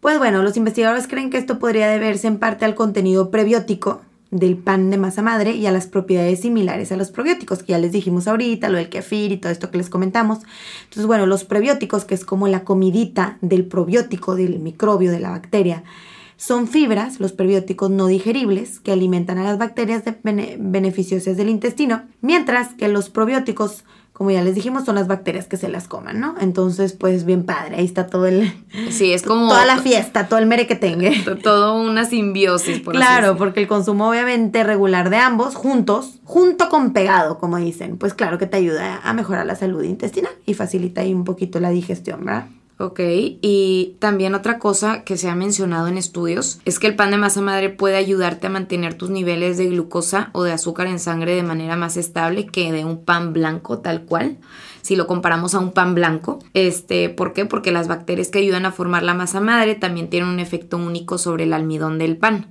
Pues 0.00 0.18
bueno, 0.18 0.42
los 0.42 0.58
investigadores 0.58 1.08
creen 1.08 1.30
que 1.30 1.38
esto 1.38 1.58
podría 1.58 1.88
deberse 1.88 2.26
en 2.26 2.38
parte 2.38 2.66
al 2.66 2.74
contenido 2.74 3.30
prebiótico 3.30 4.02
del 4.34 4.56
pan 4.56 4.90
de 4.90 4.98
masa 4.98 5.22
madre 5.22 5.52
y 5.52 5.66
a 5.66 5.72
las 5.72 5.86
propiedades 5.86 6.40
similares 6.40 6.90
a 6.90 6.96
los 6.96 7.12
probióticos, 7.12 7.62
que 7.62 7.72
ya 7.72 7.78
les 7.78 7.92
dijimos 7.92 8.26
ahorita, 8.26 8.68
lo 8.68 8.78
del 8.78 8.88
kefir 8.88 9.30
y 9.30 9.36
todo 9.36 9.52
esto 9.52 9.70
que 9.70 9.78
les 9.78 9.88
comentamos. 9.88 10.40
Entonces, 10.82 11.06
bueno, 11.06 11.24
los 11.26 11.44
prebióticos, 11.44 12.04
que 12.04 12.14
es 12.14 12.24
como 12.24 12.48
la 12.48 12.64
comidita 12.64 13.38
del 13.40 13.64
probiótico, 13.64 14.34
del 14.34 14.58
microbio, 14.58 15.12
de 15.12 15.20
la 15.20 15.30
bacteria, 15.30 15.84
son 16.36 16.66
fibras, 16.66 17.20
los 17.20 17.32
prebióticos 17.32 17.90
no 17.90 18.08
digeribles, 18.08 18.80
que 18.80 18.90
alimentan 18.90 19.38
a 19.38 19.44
las 19.44 19.56
bacterias 19.56 20.02
beneficiosas 20.24 21.36
del 21.36 21.48
intestino, 21.48 22.02
mientras 22.20 22.74
que 22.74 22.88
los 22.88 23.10
probióticos 23.10 23.84
como 24.14 24.30
ya 24.30 24.42
les 24.42 24.54
dijimos, 24.54 24.84
son 24.84 24.94
las 24.94 25.08
bacterias 25.08 25.48
que 25.48 25.56
se 25.56 25.68
las 25.68 25.88
coman, 25.88 26.20
¿no? 26.20 26.36
Entonces, 26.40 26.92
pues 26.92 27.24
bien 27.24 27.42
padre, 27.42 27.74
ahí 27.76 27.84
está 27.84 28.06
todo 28.06 28.26
el... 28.26 28.54
Sí, 28.88 29.12
es 29.12 29.24
como... 29.24 29.48
Toda 29.48 29.66
la 29.66 29.78
fiesta, 29.78 30.28
todo 30.28 30.38
el 30.38 30.46
mere 30.46 30.68
que 30.68 30.76
tenga. 30.76 31.10
Todo 31.42 31.74
una 31.74 32.04
simbiosis, 32.04 32.78
por 32.78 32.94
Claro, 32.94 33.36
porque 33.36 33.58
el 33.58 33.66
consumo 33.66 34.08
obviamente 34.08 34.62
regular 34.62 35.10
de 35.10 35.16
ambos, 35.16 35.56
juntos, 35.56 36.20
junto 36.22 36.68
con 36.68 36.92
pegado, 36.92 37.38
como 37.38 37.56
dicen, 37.56 37.98
pues 37.98 38.14
claro 38.14 38.38
que 38.38 38.46
te 38.46 38.56
ayuda 38.56 39.00
a 39.02 39.12
mejorar 39.14 39.46
la 39.46 39.56
salud 39.56 39.82
intestinal 39.82 40.32
y 40.46 40.54
facilita 40.54 41.00
ahí 41.00 41.12
un 41.12 41.24
poquito 41.24 41.58
la 41.58 41.70
digestión, 41.70 42.24
¿verdad? 42.24 42.46
Ok, 42.76 42.98
y 43.00 43.94
también 44.00 44.34
otra 44.34 44.58
cosa 44.58 45.04
que 45.04 45.16
se 45.16 45.28
ha 45.28 45.36
mencionado 45.36 45.86
en 45.86 45.96
estudios 45.96 46.58
es 46.64 46.80
que 46.80 46.88
el 46.88 46.96
pan 46.96 47.12
de 47.12 47.18
masa 47.18 47.40
madre 47.40 47.70
puede 47.70 47.94
ayudarte 47.94 48.48
a 48.48 48.50
mantener 48.50 48.94
tus 48.94 49.10
niveles 49.10 49.56
de 49.56 49.66
glucosa 49.66 50.30
o 50.32 50.42
de 50.42 50.50
azúcar 50.50 50.88
en 50.88 50.98
sangre 50.98 51.36
de 51.36 51.44
manera 51.44 51.76
más 51.76 51.96
estable 51.96 52.46
que 52.46 52.72
de 52.72 52.84
un 52.84 53.04
pan 53.04 53.32
blanco 53.32 53.78
tal 53.78 54.02
cual. 54.02 54.38
Si 54.82 54.96
lo 54.96 55.06
comparamos 55.06 55.54
a 55.54 55.60
un 55.60 55.70
pan 55.70 55.94
blanco, 55.94 56.40
este, 56.52 57.10
¿por 57.10 57.32
qué? 57.32 57.46
Porque 57.46 57.70
las 57.70 57.86
bacterias 57.86 58.28
que 58.28 58.40
ayudan 58.40 58.66
a 58.66 58.72
formar 58.72 59.04
la 59.04 59.14
masa 59.14 59.40
madre 59.40 59.76
también 59.76 60.10
tienen 60.10 60.28
un 60.28 60.40
efecto 60.40 60.76
único 60.76 61.16
sobre 61.16 61.44
el 61.44 61.52
almidón 61.52 61.98
del 61.98 62.16
pan. 62.16 62.48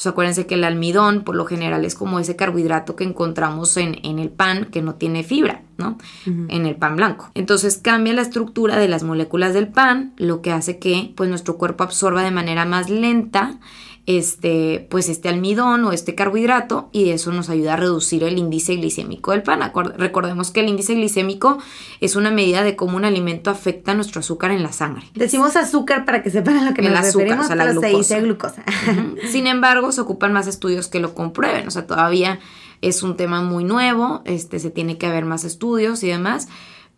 Entonces 0.00 0.12
acuérdense 0.12 0.46
que 0.46 0.54
el 0.54 0.64
almidón 0.64 1.24
por 1.24 1.36
lo 1.36 1.44
general 1.44 1.84
es 1.84 1.94
como 1.94 2.18
ese 2.18 2.34
carbohidrato 2.34 2.96
que 2.96 3.04
encontramos 3.04 3.76
en, 3.76 3.98
el 4.02 4.30
pan 4.30 4.68
que 4.72 4.80
no 4.80 4.94
tiene 4.94 5.24
fibra, 5.24 5.60
¿no? 5.76 5.98
En 6.24 6.64
el 6.64 6.76
pan 6.76 6.96
blanco. 6.96 7.30
Entonces 7.34 7.76
cambia 7.76 8.14
la 8.14 8.22
estructura 8.22 8.78
de 8.78 8.88
las 8.88 9.02
moléculas 9.02 9.52
del 9.52 9.68
pan, 9.68 10.14
lo 10.16 10.40
que 10.40 10.52
hace 10.52 10.78
que 10.78 11.12
pues 11.16 11.28
nuestro 11.28 11.58
cuerpo 11.58 11.84
absorba 11.84 12.22
de 12.22 12.30
manera 12.30 12.64
más 12.64 12.88
lenta 12.88 13.58
este, 14.06 14.86
pues 14.90 15.08
este 15.08 15.28
almidón 15.28 15.84
o 15.84 15.92
este 15.92 16.14
carbohidrato 16.14 16.88
y 16.92 17.10
eso 17.10 17.32
nos 17.32 17.48
ayuda 17.48 17.74
a 17.74 17.76
reducir 17.76 18.24
el 18.24 18.38
índice 18.38 18.74
glicémico 18.74 19.32
del 19.32 19.42
pan. 19.42 19.60
Recordemos 19.96 20.50
que 20.50 20.60
el 20.60 20.68
índice 20.68 20.94
glicémico 20.94 21.58
es 22.00 22.16
una 22.16 22.30
medida 22.30 22.64
de 22.64 22.76
cómo 22.76 22.96
un 22.96 23.04
alimento 23.04 23.50
afecta 23.50 23.94
nuestro 23.94 24.20
azúcar 24.20 24.50
en 24.50 24.62
la 24.62 24.72
sangre. 24.72 25.04
Decimos 25.14 25.56
azúcar 25.56 26.04
para 26.04 26.22
que 26.22 26.30
sepan 26.30 26.56
a 26.56 26.64
lo 26.64 26.74
que 26.74 26.82
nos 26.82 26.92
azúcar, 26.98 27.38
referimos, 27.38 27.46
o 27.46 27.56
pero 27.56 27.80
se 27.80 27.88
dice 27.88 28.20
glucosa. 28.20 28.64
Sin 29.30 29.46
embargo, 29.46 29.92
se 29.92 30.00
ocupan 30.00 30.32
más 30.32 30.46
estudios 30.46 30.88
que 30.88 31.00
lo 31.00 31.14
comprueben, 31.14 31.68
o 31.68 31.70
sea, 31.70 31.86
todavía 31.86 32.40
es 32.80 33.02
un 33.02 33.16
tema 33.16 33.42
muy 33.42 33.64
nuevo, 33.64 34.22
este, 34.24 34.58
se 34.58 34.70
tiene 34.70 34.96
que 34.98 35.06
haber 35.06 35.24
más 35.24 35.44
estudios 35.44 36.02
y 36.02 36.08
demás, 36.08 36.48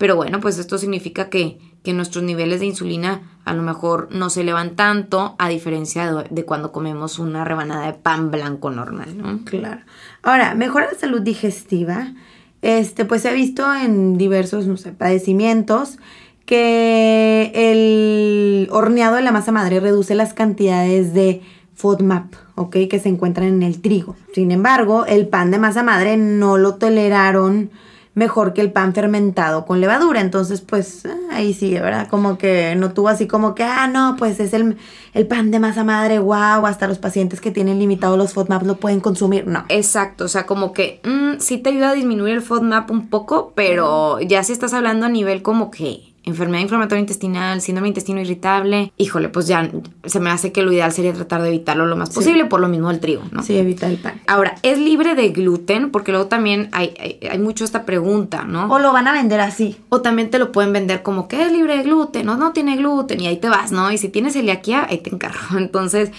pero 0.03 0.17
bueno, 0.17 0.41
pues 0.41 0.57
esto 0.57 0.77
significa 0.77 1.29
que 1.29 1.59
que 1.83 1.93
nuestros 1.93 2.23
niveles 2.23 2.61
de 2.61 2.65
insulina 2.65 3.39
a 3.43 3.53
lo 3.53 3.61
mejor 3.61 4.07
no 4.11 4.29
se 4.29 4.41
elevan 4.41 4.75
tanto 4.75 5.35
a 5.37 5.49
diferencia 5.49 6.25
de, 6.29 6.45
cuando 6.45 6.71
comemos 6.71 7.19
una 7.19 7.43
rebanada 7.43 7.85
de 7.87 7.93
pan 7.93 8.31
blanco 8.31 8.71
normal, 8.71 9.17
¿no? 9.17 9.43
Claro. 9.43 9.81
Ahora, 10.23 10.55
mejora 10.55 10.87
la 10.91 10.97
salud 10.97 11.21
digestiva. 11.21 12.13
Este, 12.61 13.03
pues 13.03 13.23
se 13.23 13.29
ha 13.29 13.33
visto 13.33 13.73
en 13.73 14.17
diversos, 14.17 14.65
padecimientos 14.97 15.97
que 16.45 17.51
el 17.53 18.69
horneado 18.71 19.17
de 19.17 19.21
la 19.21 19.33
masa 19.33 19.51
madre 19.51 19.81
reduce 19.81 20.15
las 20.15 20.33
cantidades 20.33 21.13
de 21.13 21.41
FODMAP, 21.75 22.33
¿ok? 22.55 22.77
Que 22.89 22.99
se 22.99 23.09
encuentran 23.09 23.49
en 23.49 23.63
el 23.63 23.81
trigo. 23.81 24.15
Sin 24.33 24.51
embargo, 24.51 25.05
el 25.05 25.27
pan 25.27 25.51
de 25.51 25.59
masa 25.59 25.83
madre 25.83 26.15
no 26.15 26.57
lo 26.57 26.75
toleraron 26.75 27.71
mejor 28.15 28.53
que 28.53 28.61
el 28.61 28.71
pan 28.71 28.93
fermentado 28.93 29.65
con 29.65 29.81
levadura. 29.81 30.21
Entonces, 30.21 30.61
pues 30.61 31.03
ahí 31.31 31.53
sí, 31.53 31.73
¿verdad? 31.73 32.07
Como 32.07 32.37
que 32.37 32.75
no 32.75 32.93
tuvo 32.93 33.09
así 33.09 33.27
como 33.27 33.55
que, 33.55 33.63
ah, 33.63 33.87
no, 33.87 34.15
pues 34.17 34.39
es 34.39 34.53
el, 34.53 34.77
el 35.13 35.27
pan 35.27 35.51
de 35.51 35.59
masa 35.59 35.83
madre, 35.83 36.19
wow, 36.19 36.65
hasta 36.65 36.87
los 36.87 36.99
pacientes 36.99 37.41
que 37.41 37.51
tienen 37.51 37.79
limitado 37.79 38.17
los 38.17 38.33
FODMAP 38.33 38.63
lo 38.63 38.75
pueden 38.77 38.99
consumir. 38.99 39.47
No. 39.47 39.65
Exacto, 39.69 40.25
o 40.25 40.27
sea, 40.27 40.45
como 40.45 40.73
que 40.73 41.01
mm, 41.03 41.39
sí 41.39 41.57
te 41.57 41.69
ayuda 41.69 41.89
a 41.89 41.93
disminuir 41.93 42.35
el 42.35 42.41
FODMAP 42.41 42.91
un 42.91 43.09
poco, 43.09 43.53
pero 43.55 44.19
ya 44.21 44.43
si 44.43 44.53
estás 44.53 44.73
hablando 44.73 45.05
a 45.05 45.09
nivel 45.09 45.41
como 45.41 45.71
que 45.71 46.12
enfermedad 46.23 46.61
inflamatoria 46.61 47.01
intestinal, 47.01 47.61
síndrome 47.61 47.87
de 47.87 47.89
intestino 47.89 48.21
irritable, 48.21 48.93
híjole, 48.97 49.29
pues 49.29 49.47
ya 49.47 49.69
se 50.05 50.19
me 50.19 50.29
hace 50.29 50.51
que 50.51 50.61
lo 50.61 50.71
ideal 50.71 50.91
sería 50.91 51.13
tratar 51.13 51.41
de 51.41 51.49
evitarlo 51.49 51.85
lo 51.85 51.95
más 51.95 52.09
posible, 52.09 52.45
por 52.45 52.61
lo 52.61 52.69
mismo 52.69 52.89
el 52.91 52.99
trigo, 52.99 53.23
¿no? 53.31 53.43
Sí, 53.43 53.57
evita 53.57 53.87
el 53.87 53.97
pan. 53.97 54.21
Ahora, 54.27 54.55
¿es 54.63 54.77
libre 54.77 55.15
de 55.15 55.29
gluten? 55.29 55.91
Porque 55.91 56.11
luego 56.11 56.27
también 56.27 56.69
hay, 56.71 57.19
hay, 57.29 57.39
mucho 57.39 57.65
esta 57.65 57.85
pregunta, 57.85 58.43
¿no? 58.43 58.69
O 58.69 58.79
lo 58.79 58.93
van 58.93 59.07
a 59.07 59.13
vender 59.13 59.41
así. 59.41 59.77
O 59.89 60.01
también 60.01 60.29
te 60.29 60.39
lo 60.39 60.51
pueden 60.51 60.71
vender 60.71 61.03
como 61.03 61.27
que 61.27 61.43
es 61.43 61.51
libre 61.51 61.77
de 61.77 61.83
gluten, 61.83 62.25
no, 62.25 62.37
no 62.37 62.53
tiene 62.53 62.77
gluten, 62.77 63.19
y 63.19 63.27
ahí 63.27 63.37
te 63.37 63.49
vas, 63.49 63.71
¿no? 63.71 63.91
Y 63.91 63.97
si 63.97 64.09
tienes 64.09 64.33
celiaquía, 64.33 64.87
ahí 64.89 64.99
te 64.99 65.09
encargo. 65.09 65.37
Entonces, 65.57 66.11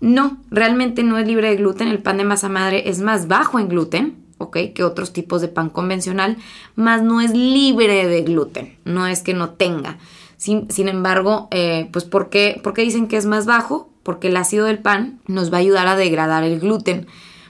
no, 0.00 0.38
realmente 0.50 1.02
no 1.02 1.18
es 1.18 1.26
libre 1.26 1.48
de 1.48 1.56
gluten. 1.56 1.88
El 1.88 2.00
pan 2.00 2.18
de 2.18 2.24
masa 2.24 2.48
madre 2.48 2.88
es 2.88 3.00
más 3.00 3.28
bajo 3.28 3.58
en 3.58 3.68
gluten 3.68 4.27
¿ok? 4.38 4.56
Que 4.74 4.84
otros 4.84 5.12
tipos 5.12 5.40
de 5.40 5.48
pan 5.48 5.70
convencional, 5.70 6.38
más 6.74 7.02
no 7.02 7.20
es 7.20 7.32
libre 7.32 8.06
de 8.06 8.22
gluten, 8.22 8.76
no 8.84 9.06
es 9.06 9.22
que 9.22 9.34
no 9.34 9.50
tenga. 9.50 9.98
Sin, 10.36 10.68
embargo, 10.88 11.48
eh, 11.50 11.88
pues 11.92 12.04
¿por 12.04 12.30
qué, 12.30 12.60
¿por 12.62 12.72
qué 12.72 12.82
dicen 12.82 13.08
que 13.08 13.16
es 13.16 13.26
más 13.26 13.44
bajo? 13.44 13.90
Porque 14.02 14.28
el 14.28 14.36
ácido 14.36 14.66
del 14.66 14.78
pan 14.78 15.20
nos 15.26 15.52
va 15.52 15.56
a 15.56 15.60
ayudar 15.60 15.88
a 15.88 15.96
degradar 15.96 16.44
el 16.44 16.60
gluten, 16.60 17.06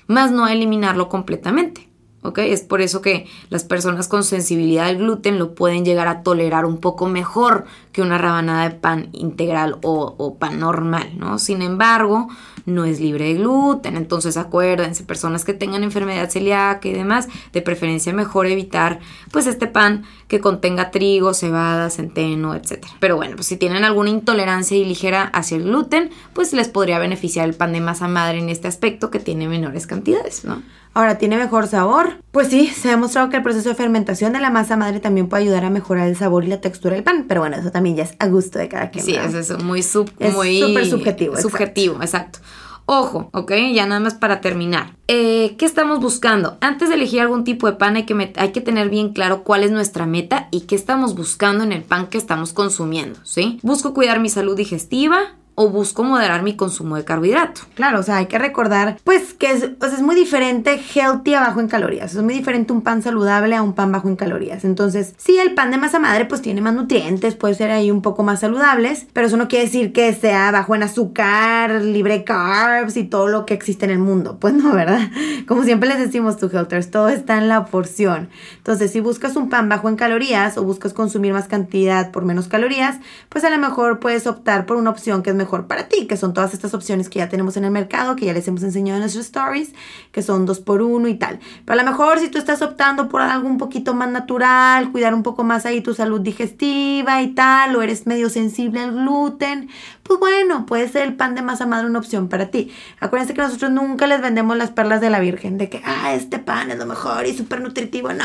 más 0.06 0.32
no 0.32 0.46
a 0.46 0.52
eliminarlo 0.52 1.08
completamente. 1.08 1.87
¿Ok? 2.22 2.38
Es 2.38 2.62
por 2.62 2.80
eso 2.80 3.00
que 3.00 3.26
las 3.48 3.64
personas 3.64 4.08
con 4.08 4.24
sensibilidad 4.24 4.86
al 4.86 4.98
gluten 4.98 5.38
lo 5.38 5.54
pueden 5.54 5.84
llegar 5.84 6.08
a 6.08 6.22
tolerar 6.22 6.64
un 6.64 6.78
poco 6.78 7.06
mejor 7.08 7.64
que 7.92 8.02
una 8.02 8.18
rabanada 8.18 8.68
de 8.68 8.74
pan 8.74 9.08
integral 9.12 9.78
o, 9.82 10.36
pan 10.38 10.60
normal, 10.60 11.12
¿no? 11.16 11.38
Sin 11.38 11.62
embargo, 11.62 12.28
no 12.66 12.84
es 12.84 13.00
libre 13.00 13.26
de 13.26 13.34
gluten, 13.34 13.96
entonces 13.96 14.36
acuérdense, 14.36 15.04
personas 15.04 15.44
que 15.44 15.54
tengan 15.54 15.82
enfermedad 15.82 16.30
celíaca 16.30 16.86
y 16.86 16.92
demás, 16.92 17.28
de 17.52 17.62
preferencia 17.62 18.12
mejor 18.12 18.46
evitar 18.46 19.00
pues 19.32 19.46
este 19.46 19.66
pan 19.66 20.04
que 20.28 20.40
contenga 20.40 20.90
trigo, 20.90 21.34
cebada, 21.34 21.88
centeno, 21.90 22.54
etc. 22.54 22.86
Pero 23.00 23.16
bueno, 23.16 23.36
pues 23.36 23.46
si 23.46 23.56
tienen 23.56 23.84
alguna 23.84 24.10
intolerancia 24.10 24.76
y 24.76 24.84
ligera 24.84 25.24
hacia 25.24 25.56
el 25.56 25.64
gluten, 25.64 26.10
pues 26.34 26.52
les 26.52 26.68
podría 26.68 26.98
beneficiar 26.98 27.48
el 27.48 27.54
pan 27.54 27.72
de 27.72 27.80
masa 27.80 28.06
madre 28.06 28.38
en 28.38 28.48
este 28.48 28.68
aspecto 28.68 29.10
que 29.10 29.18
tiene 29.18 29.48
menores 29.48 29.86
cantidades, 29.86 30.44
¿no? 30.44 30.62
Ahora, 30.98 31.16
¿tiene 31.16 31.36
mejor 31.36 31.68
sabor? 31.68 32.24
Pues 32.32 32.48
sí, 32.48 32.66
se 32.66 32.88
ha 32.88 32.90
demostrado 32.90 33.30
que 33.30 33.36
el 33.36 33.42
proceso 33.44 33.68
de 33.68 33.76
fermentación 33.76 34.32
de 34.32 34.40
la 34.40 34.50
masa 34.50 34.76
madre 34.76 34.98
también 34.98 35.28
puede 35.28 35.44
ayudar 35.44 35.64
a 35.64 35.70
mejorar 35.70 36.08
el 36.08 36.16
sabor 36.16 36.42
y 36.42 36.48
la 36.48 36.60
textura 36.60 36.96
del 36.96 37.04
pan, 37.04 37.26
pero 37.28 37.40
bueno, 37.40 37.54
eso 37.54 37.70
también 37.70 37.94
ya 37.94 38.02
es 38.02 38.16
a 38.18 38.26
gusto 38.26 38.58
de 38.58 38.66
cada 38.66 38.90
quien. 38.90 39.04
Sí, 39.04 39.14
es 39.14 39.32
eso, 39.32 39.58
muy, 39.58 39.84
sub, 39.84 40.10
es 40.18 40.34
muy 40.34 40.58
súper 40.58 40.86
subjetivo. 40.86 41.36
Subjetivo, 41.36 42.02
exacto. 42.02 42.40
Ojo, 42.86 43.30
¿ok? 43.32 43.52
Ya 43.72 43.86
nada 43.86 44.00
más 44.00 44.14
para 44.14 44.40
terminar. 44.40 44.96
Eh, 45.06 45.54
¿Qué 45.56 45.66
estamos 45.66 46.00
buscando? 46.00 46.58
Antes 46.60 46.88
de 46.88 46.96
elegir 46.96 47.20
algún 47.20 47.44
tipo 47.44 47.68
de 47.68 47.74
pan 47.74 47.94
hay 47.94 48.04
que, 48.04 48.32
hay 48.34 48.50
que 48.50 48.60
tener 48.60 48.88
bien 48.88 49.12
claro 49.12 49.44
cuál 49.44 49.62
es 49.62 49.70
nuestra 49.70 50.04
meta 50.04 50.48
y 50.50 50.62
qué 50.62 50.74
estamos 50.74 51.14
buscando 51.14 51.62
en 51.62 51.70
el 51.70 51.84
pan 51.84 52.08
que 52.08 52.18
estamos 52.18 52.52
consumiendo, 52.52 53.20
¿sí? 53.22 53.60
Busco 53.62 53.94
cuidar 53.94 54.18
mi 54.18 54.30
salud 54.30 54.56
digestiva, 54.56 55.36
o 55.60 55.68
busco 55.70 56.04
moderar 56.04 56.44
mi 56.44 56.54
consumo 56.54 56.94
de 56.94 57.04
carbohidrato. 57.04 57.62
Claro, 57.74 57.98
o 57.98 58.02
sea, 58.04 58.18
hay 58.18 58.26
que 58.26 58.38
recordar, 58.38 58.96
pues, 59.02 59.34
que 59.34 59.50
es, 59.50 59.64
o 59.64 59.86
sea, 59.86 59.96
es 59.96 60.02
muy 60.02 60.14
diferente 60.14 60.78
healthy 60.78 61.34
a 61.34 61.40
bajo 61.40 61.58
en 61.58 61.66
calorías. 61.66 62.14
Es 62.14 62.22
muy 62.22 62.34
diferente 62.34 62.72
un 62.72 62.82
pan 62.82 63.02
saludable 63.02 63.56
a 63.56 63.62
un 63.62 63.72
pan 63.72 63.90
bajo 63.90 64.08
en 64.08 64.14
calorías. 64.14 64.64
Entonces, 64.64 65.14
sí, 65.16 65.36
el 65.36 65.54
pan 65.54 65.72
de 65.72 65.78
masa 65.78 65.98
madre, 65.98 66.26
pues 66.26 66.42
tiene 66.42 66.60
más 66.60 66.74
nutrientes, 66.74 67.34
puede 67.34 67.54
ser 67.54 67.72
ahí 67.72 67.90
un 67.90 68.02
poco 68.02 68.22
más 68.22 68.38
saludables, 68.38 69.08
pero 69.12 69.26
eso 69.26 69.36
no 69.36 69.48
quiere 69.48 69.64
decir 69.64 69.92
que 69.92 70.14
sea 70.14 70.52
bajo 70.52 70.76
en 70.76 70.84
azúcar, 70.84 71.82
libre 71.82 72.22
carbs 72.22 72.96
y 72.96 73.02
todo 73.02 73.26
lo 73.26 73.44
que 73.44 73.54
existe 73.54 73.84
en 73.84 73.90
el 73.90 73.98
mundo. 73.98 74.38
Pues 74.38 74.54
no, 74.54 74.72
¿verdad? 74.72 75.10
Como 75.48 75.64
siempre 75.64 75.88
les 75.88 75.98
decimos, 75.98 76.36
tu 76.36 76.46
Helters, 76.56 76.92
todo 76.92 77.08
está 77.08 77.36
en 77.36 77.48
la 77.48 77.64
porción. 77.64 78.28
Entonces, 78.58 78.92
si 78.92 79.00
buscas 79.00 79.34
un 79.34 79.48
pan 79.48 79.68
bajo 79.68 79.88
en 79.88 79.96
calorías 79.96 80.56
o 80.56 80.62
buscas 80.62 80.92
consumir 80.92 81.32
más 81.32 81.48
cantidad 81.48 82.12
por 82.12 82.24
menos 82.24 82.46
calorías, 82.46 82.98
pues 83.28 83.42
a 83.42 83.50
lo 83.50 83.58
mejor 83.58 83.98
puedes 83.98 84.28
optar 84.28 84.64
por 84.64 84.76
una 84.76 84.90
opción 84.90 85.24
que 85.24 85.30
es 85.30 85.36
mejor 85.36 85.47
para 85.66 85.88
ti, 85.88 86.06
que 86.06 86.16
son 86.16 86.34
todas 86.34 86.52
estas 86.54 86.74
opciones 86.74 87.08
que 87.08 87.18
ya 87.18 87.28
tenemos 87.28 87.56
en 87.56 87.64
el 87.64 87.70
mercado, 87.70 88.16
que 88.16 88.26
ya 88.26 88.32
les 88.32 88.46
hemos 88.48 88.62
enseñado 88.62 88.96
en 88.96 89.00
nuestros 89.00 89.26
stories, 89.26 89.72
que 90.12 90.22
son 90.22 90.46
dos 90.46 90.60
por 90.60 90.82
uno 90.82 91.08
y 91.08 91.14
tal. 91.14 91.40
Pero 91.64 91.80
a 91.80 91.82
lo 91.82 91.90
mejor 91.90 92.18
si 92.18 92.28
tú 92.28 92.38
estás 92.38 92.62
optando 92.62 93.08
por 93.08 93.22
algo 93.22 93.48
un 93.48 93.58
poquito 93.58 93.94
más 93.94 94.10
natural, 94.10 94.92
cuidar 94.92 95.14
un 95.14 95.22
poco 95.22 95.44
más 95.44 95.66
ahí 95.66 95.80
tu 95.80 95.94
salud 95.94 96.20
digestiva 96.20 97.22
y 97.22 97.28
tal, 97.28 97.74
o 97.76 97.82
eres 97.82 98.06
medio 98.06 98.28
sensible 98.30 98.80
al 98.80 98.92
gluten, 98.92 99.68
pues 100.02 100.20
bueno, 100.20 100.66
puede 100.66 100.88
ser 100.88 101.02
el 101.02 101.14
pan 101.14 101.34
de 101.34 101.42
masa 101.42 101.66
madre 101.66 101.86
una 101.86 101.98
opción 101.98 102.28
para 102.28 102.50
ti. 102.50 102.70
Acuérdense 103.00 103.34
que 103.34 103.42
nosotros 103.42 103.70
nunca 103.70 104.06
les 104.06 104.20
vendemos 104.20 104.56
las 104.56 104.70
perlas 104.70 105.00
de 105.00 105.10
la 105.10 105.20
Virgen, 105.20 105.58
de 105.58 105.68
que, 105.68 105.82
ah, 105.84 106.14
este 106.14 106.38
pan 106.38 106.70
es 106.70 106.78
lo 106.78 106.86
mejor 106.86 107.26
y 107.26 107.36
súper 107.36 107.60
nutritivo, 107.60 108.12
no 108.12 108.24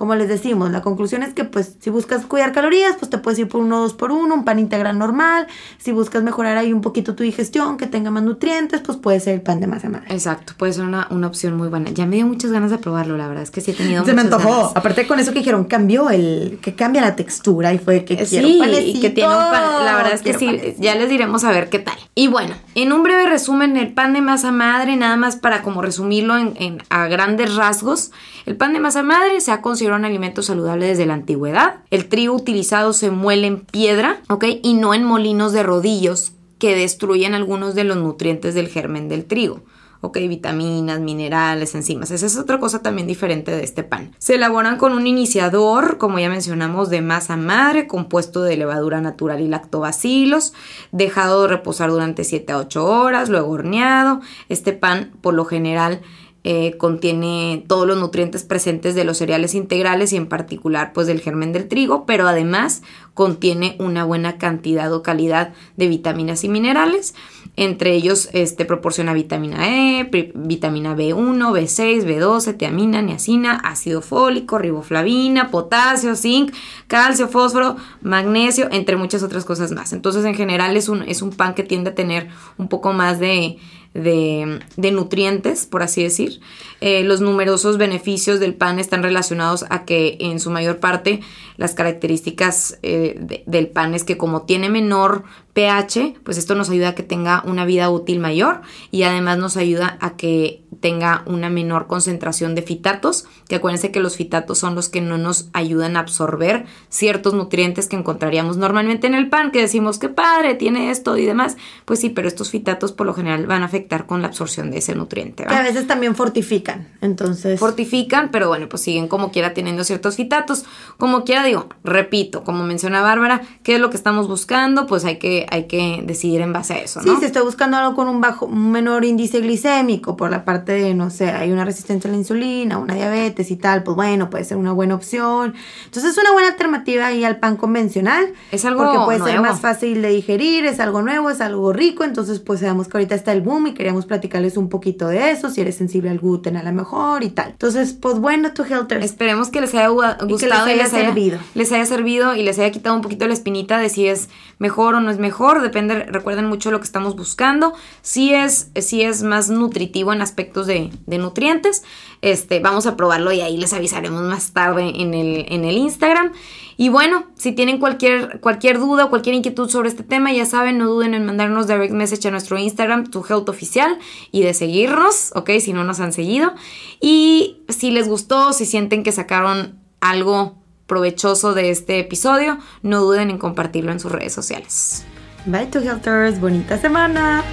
como 0.00 0.14
les 0.14 0.28
decimos, 0.28 0.70
la 0.70 0.80
conclusión 0.80 1.22
es 1.22 1.34
que 1.34 1.44
pues 1.44 1.76
si 1.78 1.90
buscas 1.90 2.24
cuidar 2.24 2.52
calorías, 2.52 2.96
pues 2.98 3.10
te 3.10 3.18
puedes 3.18 3.38
ir 3.38 3.48
por 3.48 3.60
uno 3.60 3.82
dos 3.82 3.92
por 3.92 4.12
uno, 4.12 4.34
un 4.34 4.46
pan 4.46 4.58
integral 4.58 4.98
normal. 4.98 5.46
Si 5.76 5.92
buscas 5.92 6.22
mejorar 6.22 6.56
ahí 6.56 6.72
un 6.72 6.80
poquito 6.80 7.14
tu 7.14 7.22
digestión, 7.22 7.76
que 7.76 7.86
tenga 7.86 8.10
más 8.10 8.22
nutrientes, 8.22 8.80
pues 8.80 8.96
puede 8.96 9.20
ser 9.20 9.34
el 9.34 9.42
pan 9.42 9.60
de 9.60 9.66
masa 9.66 9.90
madre. 9.90 10.06
Exacto, 10.08 10.54
puede 10.56 10.72
ser 10.72 10.84
una, 10.84 11.06
opción 11.26 11.54
muy 11.58 11.68
buena. 11.68 11.90
Ya 11.90 12.06
me 12.06 12.16
dio 12.16 12.26
muchas 12.26 12.50
ganas 12.50 12.70
de 12.70 12.78
probarlo, 12.78 13.18
la 13.18 13.28
verdad 13.28 13.42
es 13.42 13.50
que 13.50 13.60
sí 13.60 13.72
he 13.72 13.74
tenido 13.74 14.02
Se 14.06 14.14
me 14.14 14.22
antojó. 14.22 14.72
Aparte 14.74 15.06
con 15.06 15.20
eso 15.20 15.34
que 15.34 15.40
dijeron, 15.40 15.64
cambió 15.64 16.08
el, 16.08 16.60
que 16.62 16.74
cambia 16.74 17.02
la 17.02 17.14
textura 17.14 17.74
y 17.74 17.78
fue 17.78 18.06
que 18.06 18.16
quiero 18.16 18.48
sí, 18.48 18.58
y 18.94 19.00
que 19.00 19.10
tiene 19.10 19.28
un 19.28 19.50
pan, 19.50 19.84
la 19.84 19.96
verdad 19.96 20.14
es 20.14 20.22
que 20.22 20.32
sí, 20.32 20.76
ya 20.78 20.94
les 20.94 21.10
diremos 21.10 21.44
a 21.44 21.50
ver 21.50 21.68
qué 21.68 21.78
tal. 21.78 21.98
Y 22.20 22.28
bueno, 22.28 22.54
en 22.74 22.92
un 22.92 23.02
breve 23.02 23.24
resumen, 23.24 23.78
el 23.78 23.94
pan 23.94 24.12
de 24.12 24.20
masa 24.20 24.52
madre, 24.52 24.94
nada 24.94 25.16
más 25.16 25.36
para 25.36 25.62
como 25.62 25.80
resumirlo 25.80 26.36
en, 26.36 26.82
a 26.90 27.06
grandes 27.08 27.54
rasgos, 27.54 28.10
el 28.44 28.58
pan 28.58 28.74
de 28.74 28.78
masa 28.78 29.02
madre 29.02 29.40
se 29.40 29.52
ha 29.52 29.62
considerado 29.62 30.00
un 30.00 30.04
alimento 30.04 30.42
saludable 30.42 30.84
desde 30.84 31.06
la 31.06 31.14
antigüedad. 31.14 31.76
El 31.90 32.10
trigo 32.10 32.34
utilizado 32.34 32.92
se 32.92 33.10
muele 33.10 33.46
en 33.46 33.60
piedra. 33.60 34.20
Y 34.62 34.74
no 34.74 34.92
en 34.92 35.02
molinos 35.02 35.54
de 35.54 35.62
rodillos 35.62 36.32
que 36.58 36.76
destruyen 36.76 37.32
algunos 37.32 37.74
de 37.74 37.84
los 37.84 37.96
nutrientes 37.96 38.54
del 38.54 38.68
germen 38.68 39.08
del 39.08 39.24
trigo. 39.24 39.62
Ok, 40.02 40.16
vitaminas, 40.16 40.98
minerales, 41.00 41.74
enzimas. 41.74 42.10
Esa 42.10 42.24
es 42.24 42.38
otra 42.38 42.58
cosa 42.58 42.80
también 42.80 43.06
diferente 43.06 43.50
de 43.50 43.62
este 43.62 43.82
pan. 43.82 44.12
Se 44.18 44.36
elaboran 44.36 44.78
con 44.78 44.92
un 44.92 45.06
iniciador, 45.06 45.98
como 45.98 46.18
ya 46.18 46.30
mencionamos, 46.30 46.88
de 46.88 47.02
masa 47.02 47.36
madre, 47.36 47.86
compuesto 47.86 48.42
de 48.42 48.56
levadura 48.56 49.02
natural 49.02 49.42
y 49.42 49.48
lactobacilos, 49.48 50.54
dejado 50.90 51.42
de 51.42 51.48
reposar 51.48 51.90
durante 51.90 52.24
7 52.24 52.52
a 52.52 52.58
8 52.58 52.86
horas, 52.86 53.28
luego 53.28 53.50
horneado. 53.50 54.20
Este 54.48 54.72
pan, 54.72 55.12
por 55.20 55.34
lo 55.34 55.44
general, 55.44 56.00
eh, 56.42 56.78
contiene 56.78 57.66
todos 57.68 57.86
los 57.86 57.98
nutrientes 57.98 58.44
presentes 58.44 58.94
de 58.94 59.04
los 59.04 59.18
cereales 59.18 59.54
integrales 59.54 60.14
y 60.14 60.16
en 60.16 60.26
particular 60.26 60.94
pues 60.94 61.06
del 61.06 61.20
germen 61.20 61.52
del 61.52 61.68
trigo, 61.68 62.06
pero 62.06 62.26
además 62.26 62.82
contiene 63.12 63.76
una 63.78 64.04
buena 64.04 64.38
cantidad 64.38 64.90
o 64.94 65.02
calidad 65.02 65.52
de 65.76 65.88
vitaminas 65.88 66.42
y 66.44 66.48
minerales. 66.48 67.14
Entre 67.56 67.94
ellos 67.94 68.30
este, 68.32 68.64
proporciona 68.64 69.12
vitamina 69.12 69.68
E, 69.68 70.10
vitamina 70.34 70.96
B1, 70.96 71.38
B6, 71.52 72.04
B12, 72.04 72.56
tiamina, 72.56 73.02
niacina, 73.02 73.56
ácido 73.56 74.02
fólico, 74.02 74.58
riboflavina, 74.58 75.50
potasio, 75.50 76.16
zinc, 76.16 76.52
calcio, 76.86 77.28
fósforo, 77.28 77.76
magnesio, 78.02 78.68
entre 78.70 78.96
muchas 78.96 79.22
otras 79.22 79.44
cosas 79.44 79.72
más. 79.72 79.92
Entonces 79.92 80.24
en 80.24 80.34
general 80.34 80.76
es 80.76 80.88
un, 80.88 81.02
es 81.02 81.22
un 81.22 81.30
pan 81.30 81.54
que 81.54 81.62
tiende 81.62 81.90
a 81.90 81.94
tener 81.94 82.28
un 82.56 82.68
poco 82.68 82.92
más 82.92 83.18
de 83.18 83.58
de, 83.94 84.60
nutrientes, 84.92 85.66
por 85.66 85.82
así 85.82 86.02
decir. 86.02 86.40
Eh, 86.80 87.02
los 87.04 87.20
numerosos 87.20 87.76
beneficios 87.76 88.40
del 88.40 88.54
pan 88.54 88.78
están 88.78 89.02
relacionados 89.02 89.64
a 89.68 89.84
que 89.84 90.16
en 90.20 90.40
su 90.40 90.50
mayor 90.50 90.78
parte 90.78 91.20
las 91.56 91.74
características 91.74 92.78
eh, 92.82 93.42
del 93.46 93.68
pan 93.68 93.94
es 93.94 94.04
que 94.04 94.16
como 94.16 94.42
tiene 94.42 94.70
menor 94.70 95.24
pH, 95.52 96.14
pues 96.24 96.38
esto 96.38 96.54
nos 96.54 96.70
ayuda 96.70 96.90
a 96.90 96.94
que 96.94 97.02
tenga 97.02 97.42
una 97.44 97.64
vida 97.64 97.90
útil 97.90 98.20
mayor 98.20 98.62
y 98.90 99.02
además 99.02 99.38
nos 99.38 99.56
ayuda 99.56 99.98
a 100.00 100.16
que 100.16 100.62
tenga 100.78 101.22
una 101.26 101.50
menor 101.50 101.86
concentración 101.86 102.54
de 102.54 102.62
fitatos, 102.62 103.26
que 103.48 103.56
acuérdense 103.56 103.90
que 103.90 104.00
los 104.00 104.16
fitatos 104.16 104.58
son 104.58 104.74
los 104.74 104.88
que 104.88 105.00
no 105.00 105.18
nos 105.18 105.50
ayudan 105.52 105.96
a 105.96 106.00
absorber 106.00 106.64
ciertos 106.88 107.34
nutrientes 107.34 107.88
que 107.88 107.96
encontraríamos 107.96 108.56
normalmente 108.56 109.06
en 109.06 109.14
el 109.14 109.28
pan, 109.28 109.50
que 109.50 109.60
decimos 109.60 109.98
que 109.98 110.08
padre, 110.08 110.54
tiene 110.54 110.90
esto 110.90 111.16
y 111.16 111.26
demás, 111.26 111.56
pues 111.84 112.00
sí, 112.00 112.08
pero 112.08 112.28
estos 112.28 112.50
fitatos 112.50 112.92
por 112.92 113.06
lo 113.06 113.12
general 113.12 113.46
van 113.46 113.62
a 113.62 113.66
afectar 113.66 113.79
con 114.06 114.22
la 114.22 114.28
absorción 114.28 114.70
de 114.70 114.78
ese 114.78 114.94
nutriente. 114.94 115.44
Que 115.44 115.54
a 115.54 115.62
veces 115.62 115.86
también 115.86 116.14
fortifican, 116.14 116.88
entonces. 117.00 117.58
Fortifican, 117.58 118.30
pero 118.30 118.48
bueno, 118.48 118.68
pues 118.68 118.82
siguen 118.82 119.08
como 119.08 119.30
quiera 119.30 119.54
teniendo 119.54 119.84
ciertos 119.84 120.16
fitatos, 120.16 120.64
como 120.98 121.24
quiera 121.24 121.44
digo, 121.44 121.68
repito, 121.84 122.44
como 122.44 122.64
menciona 122.64 123.02
Bárbara, 123.02 123.42
¿qué 123.62 123.74
es 123.74 123.80
lo 123.80 123.90
que 123.90 123.96
estamos 123.96 124.28
buscando? 124.28 124.86
Pues 124.86 125.04
hay 125.04 125.18
que 125.18 125.46
hay 125.50 125.64
que 125.64 126.02
decidir 126.04 126.40
en 126.40 126.52
base 126.52 126.74
a 126.74 126.78
eso, 126.78 127.00
¿no? 127.02 127.14
Sí, 127.14 127.20
si 127.20 127.26
estoy 127.26 127.42
buscando 127.42 127.76
algo 127.76 127.94
con 127.94 128.08
un 128.08 128.20
bajo, 128.20 128.46
un 128.46 128.70
menor 128.70 129.04
índice 129.04 129.40
glicémico 129.40 130.16
por 130.16 130.30
la 130.30 130.44
parte 130.44 130.72
de, 130.72 130.94
no 130.94 131.10
sé, 131.10 131.30
hay 131.30 131.52
una 131.52 131.64
resistencia 131.64 132.08
a 132.08 132.12
la 132.12 132.18
insulina, 132.18 132.78
una 132.78 132.94
diabetes 132.94 133.50
y 133.50 133.56
tal, 133.56 133.82
pues 133.82 133.96
bueno, 133.96 134.30
puede 134.30 134.44
ser 134.44 134.56
una 134.56 134.72
buena 134.72 134.94
opción. 134.94 135.54
Entonces 135.84 136.12
es 136.12 136.18
una 136.18 136.32
buena 136.32 136.48
alternativa 136.48 137.06
ahí 137.06 137.24
al 137.24 137.38
pan 137.38 137.56
convencional. 137.56 138.32
Es 138.50 138.64
algo 138.64 138.84
Porque 138.84 138.98
puede 139.04 139.30
ser 139.30 139.40
más 139.40 139.60
fácil 139.60 140.02
de 140.02 140.10
digerir, 140.10 140.66
es 140.66 140.80
algo 140.80 141.02
nuevo, 141.02 141.30
es 141.30 141.40
algo 141.40 141.72
rico, 141.72 142.04
entonces 142.04 142.40
pues 142.40 142.60
sabemos 142.60 142.88
que 142.88 142.96
ahorita 142.96 143.14
está 143.14 143.32
el 143.32 143.40
boom 143.40 143.69
y 143.70 143.74
queríamos 143.74 144.06
platicarles 144.06 144.56
un 144.56 144.68
poquito 144.68 145.08
de 145.08 145.30
eso, 145.30 145.50
si 145.50 145.60
eres 145.60 145.76
sensible 145.76 146.10
al 146.10 146.18
gluten 146.18 146.56
a 146.56 146.62
lo 146.62 146.72
mejor 146.72 147.24
y 147.24 147.30
tal. 147.30 147.50
Entonces, 147.50 147.92
pues 147.92 148.18
bueno, 148.18 148.52
tu 148.52 148.62
Helter. 148.62 149.02
Esperemos 149.02 149.50
que 149.50 149.60
les 149.60 149.74
haya 149.74 149.88
gustado 149.88 150.26
y, 150.28 150.32
les, 150.32 150.52
haya, 150.52 150.86
servido. 150.86 151.38
les 151.54 151.72
haya 151.72 151.86
servido 151.86 152.34
y 152.34 152.42
les 152.42 152.58
haya 152.58 152.70
quitado 152.70 152.94
un 152.94 153.02
poquito 153.02 153.26
la 153.26 153.34
espinita 153.34 153.78
de 153.78 153.88
si 153.88 154.06
es 154.06 154.28
mejor 154.58 154.94
o 154.94 155.00
no 155.00 155.10
es 155.10 155.18
mejor, 155.18 155.62
depende, 155.62 156.04
recuerden 156.04 156.46
mucho 156.46 156.70
lo 156.70 156.78
que 156.78 156.84
estamos 156.84 157.16
buscando. 157.16 157.72
Si 158.02 158.34
es, 158.34 158.70
si 158.76 159.02
es 159.02 159.22
más 159.22 159.48
nutritivo 159.48 160.12
en 160.12 160.22
aspectos 160.22 160.66
de, 160.66 160.90
nutrientes, 161.06 161.82
este, 162.22 162.60
vamos 162.60 162.86
a 162.86 162.96
probarlo 162.96 163.32
y 163.32 163.40
ahí 163.40 163.56
les 163.56 163.72
avisaremos 163.72 164.22
más 164.22 164.52
tarde 164.52 164.92
en 164.94 165.14
el, 165.14 165.46
en 165.48 165.64
el 165.64 165.76
Instagram. 165.76 166.32
Y 166.76 166.88
bueno, 166.88 167.26
si 167.36 167.52
tienen 167.52 167.78
cualquier, 167.78 168.40
cualquier 168.40 168.78
duda 168.78 169.04
o 169.04 169.10
cualquier 169.10 169.34
inquietud 169.34 169.68
sobre 169.68 169.88
este 169.88 170.02
tema, 170.02 170.32
ya 170.32 170.46
saben, 170.46 170.78
no 170.78 170.86
duden 170.86 171.12
en 171.12 171.26
mandarnos 171.26 171.66
direct 171.66 171.92
message 171.92 172.26
a 172.28 172.30
nuestro 172.30 172.58
Instagram, 172.58 173.10
tu 173.10 173.24
health 173.28 173.48
oficial, 173.48 173.98
y 174.32 174.42
de 174.42 174.54
seguirnos, 174.54 175.32
¿ok? 175.34 175.50
Si 175.60 175.72
no 175.74 175.84
nos 175.84 176.00
han 176.00 176.12
seguido. 176.12 176.54
Y 177.00 177.62
si 177.68 177.90
les 177.90 178.08
gustó, 178.08 178.54
si 178.54 178.64
sienten 178.64 179.02
que 179.02 179.12
sacaron 179.12 179.78
algo 180.00 180.56
provechoso 180.86 181.54
de 181.54 181.70
este 181.70 181.98
episodio, 181.98 182.58
no 182.82 183.00
duden 183.02 183.30
en 183.30 183.38
compartirlo 183.38 183.92
en 183.92 184.00
sus 184.00 184.10
redes 184.10 184.32
sociales. 184.32 185.04
Bye 185.46 185.66
to 185.66 185.80
Helters, 185.80 186.40
bonita 186.40 186.78
semana. 186.78 187.44